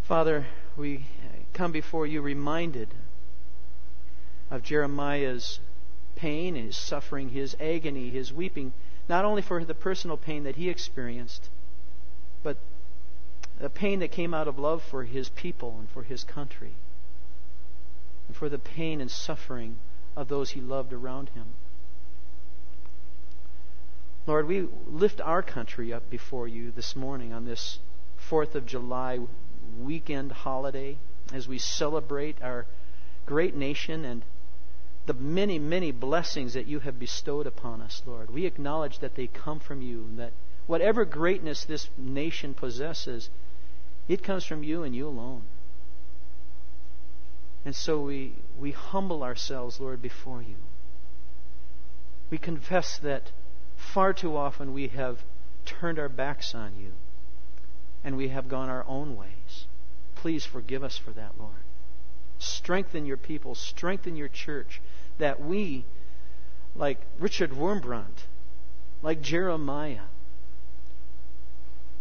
Father, 0.03 0.45
we 0.75 1.05
come 1.53 1.71
before 1.71 2.05
you 2.05 2.21
reminded 2.21 2.89
of 4.51 4.61
Jeremiah's 4.61 5.59
pain 6.15 6.55
and 6.55 6.67
his 6.67 6.77
suffering, 6.77 7.29
his 7.29 7.55
agony, 7.59 8.09
his 8.09 8.33
weeping, 8.33 8.73
not 9.07 9.25
only 9.25 9.41
for 9.41 9.63
the 9.63 9.73
personal 9.73 10.17
pain 10.17 10.43
that 10.43 10.55
he 10.55 10.69
experienced, 10.69 11.49
but 12.43 12.57
the 13.59 13.69
pain 13.69 13.99
that 13.99 14.11
came 14.11 14.33
out 14.33 14.47
of 14.47 14.59
love 14.59 14.81
for 14.83 15.03
his 15.03 15.29
people 15.29 15.77
and 15.79 15.89
for 15.89 16.03
his 16.03 16.23
country, 16.23 16.73
and 18.27 18.35
for 18.35 18.49
the 18.49 18.59
pain 18.59 19.01
and 19.01 19.11
suffering 19.11 19.77
of 20.15 20.27
those 20.27 20.51
he 20.51 20.61
loved 20.61 20.93
around 20.93 21.29
him. 21.29 21.45
Lord, 24.27 24.47
we 24.47 24.67
lift 24.87 25.21
our 25.21 25.43
country 25.43 25.93
up 25.93 26.09
before 26.09 26.47
you 26.47 26.71
this 26.71 26.95
morning 26.95 27.31
on 27.31 27.45
this 27.45 27.77
4th 28.29 28.55
of 28.55 28.65
July 28.65 29.19
weekend 29.79 30.31
holiday 30.31 30.97
as 31.31 31.47
we 31.47 31.59
celebrate 31.59 32.41
our 32.41 32.65
great 33.25 33.55
nation 33.55 34.03
and 34.03 34.23
the 35.05 35.13
many, 35.13 35.59
many 35.59 35.91
blessings 35.91 36.53
that 36.53 36.67
you 36.67 36.79
have 36.79 36.99
bestowed 36.99 37.47
upon 37.47 37.81
us, 37.81 38.01
Lord. 38.05 38.31
We 38.31 38.45
acknowledge 38.45 38.99
that 38.99 39.15
they 39.15 39.27
come 39.27 39.59
from 39.59 39.81
you 39.81 40.05
and 40.09 40.19
that 40.19 40.33
whatever 40.67 41.05
greatness 41.05 41.65
this 41.65 41.89
nation 41.97 42.53
possesses, 42.53 43.29
it 44.07 44.23
comes 44.23 44.45
from 44.45 44.63
you 44.63 44.83
and 44.83 44.95
you 44.95 45.07
alone. 45.07 45.43
And 47.63 47.75
so 47.75 48.01
we, 48.01 48.33
we 48.59 48.71
humble 48.71 49.23
ourselves, 49.23 49.79
Lord, 49.79 50.01
before 50.01 50.41
you. 50.41 50.55
We 52.29 52.37
confess 52.37 52.97
that 52.99 53.31
Far 53.77 54.13
too 54.13 54.37
often 54.37 54.73
we 54.73 54.87
have 54.89 55.23
turned 55.65 55.99
our 55.99 56.09
backs 56.09 56.55
on 56.55 56.75
you 56.75 56.93
and 58.03 58.15
we 58.15 58.29
have 58.29 58.47
gone 58.47 58.69
our 58.69 58.85
own 58.87 59.15
ways. 59.15 59.67
Please 60.15 60.45
forgive 60.45 60.83
us 60.83 60.97
for 60.97 61.11
that, 61.11 61.37
Lord. 61.37 61.63
Strengthen 62.39 63.05
your 63.05 63.17
people, 63.17 63.55
strengthen 63.55 64.15
your 64.15 64.27
church, 64.27 64.81
that 65.17 65.41
we, 65.41 65.85
like 66.75 66.99
Richard 67.19 67.51
Wurmbrand, 67.51 68.23
like 69.01 69.21
Jeremiah, 69.21 70.07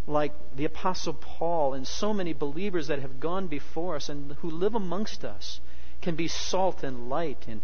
like 0.07 0.33
the 0.55 0.65
Apostle 0.65 1.15
Paul, 1.15 1.75
and 1.75 1.87
so 1.87 2.13
many 2.13 2.33
believers 2.33 2.89
that 2.89 3.01
have 3.01 3.21
gone 3.21 3.47
before 3.47 3.97
us 3.97 4.09
and 4.09 4.33
who 4.41 4.51
live 4.51 4.75
amongst 4.75 5.25
us, 5.25 5.61
can 6.03 6.15
be 6.15 6.29
salt 6.29 6.83
and 6.83 7.09
light 7.09 7.47
and 7.49 7.63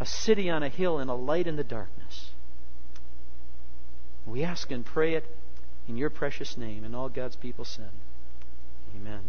a 0.00 0.06
city 0.06 0.50
on 0.50 0.62
a 0.62 0.68
hill 0.68 0.98
and 0.98 1.10
a 1.10 1.14
light 1.14 1.46
in 1.46 1.56
the 1.56 1.64
darkness. 1.64 2.30
We 4.26 4.42
ask 4.42 4.70
and 4.70 4.84
pray 4.84 5.14
it 5.14 5.24
in 5.88 5.96
your 5.96 6.10
precious 6.10 6.56
name. 6.56 6.84
And 6.84 6.94
all 6.94 7.08
God's 7.08 7.36
people 7.36 7.64
said, 7.64 7.90
Amen. 8.94 9.22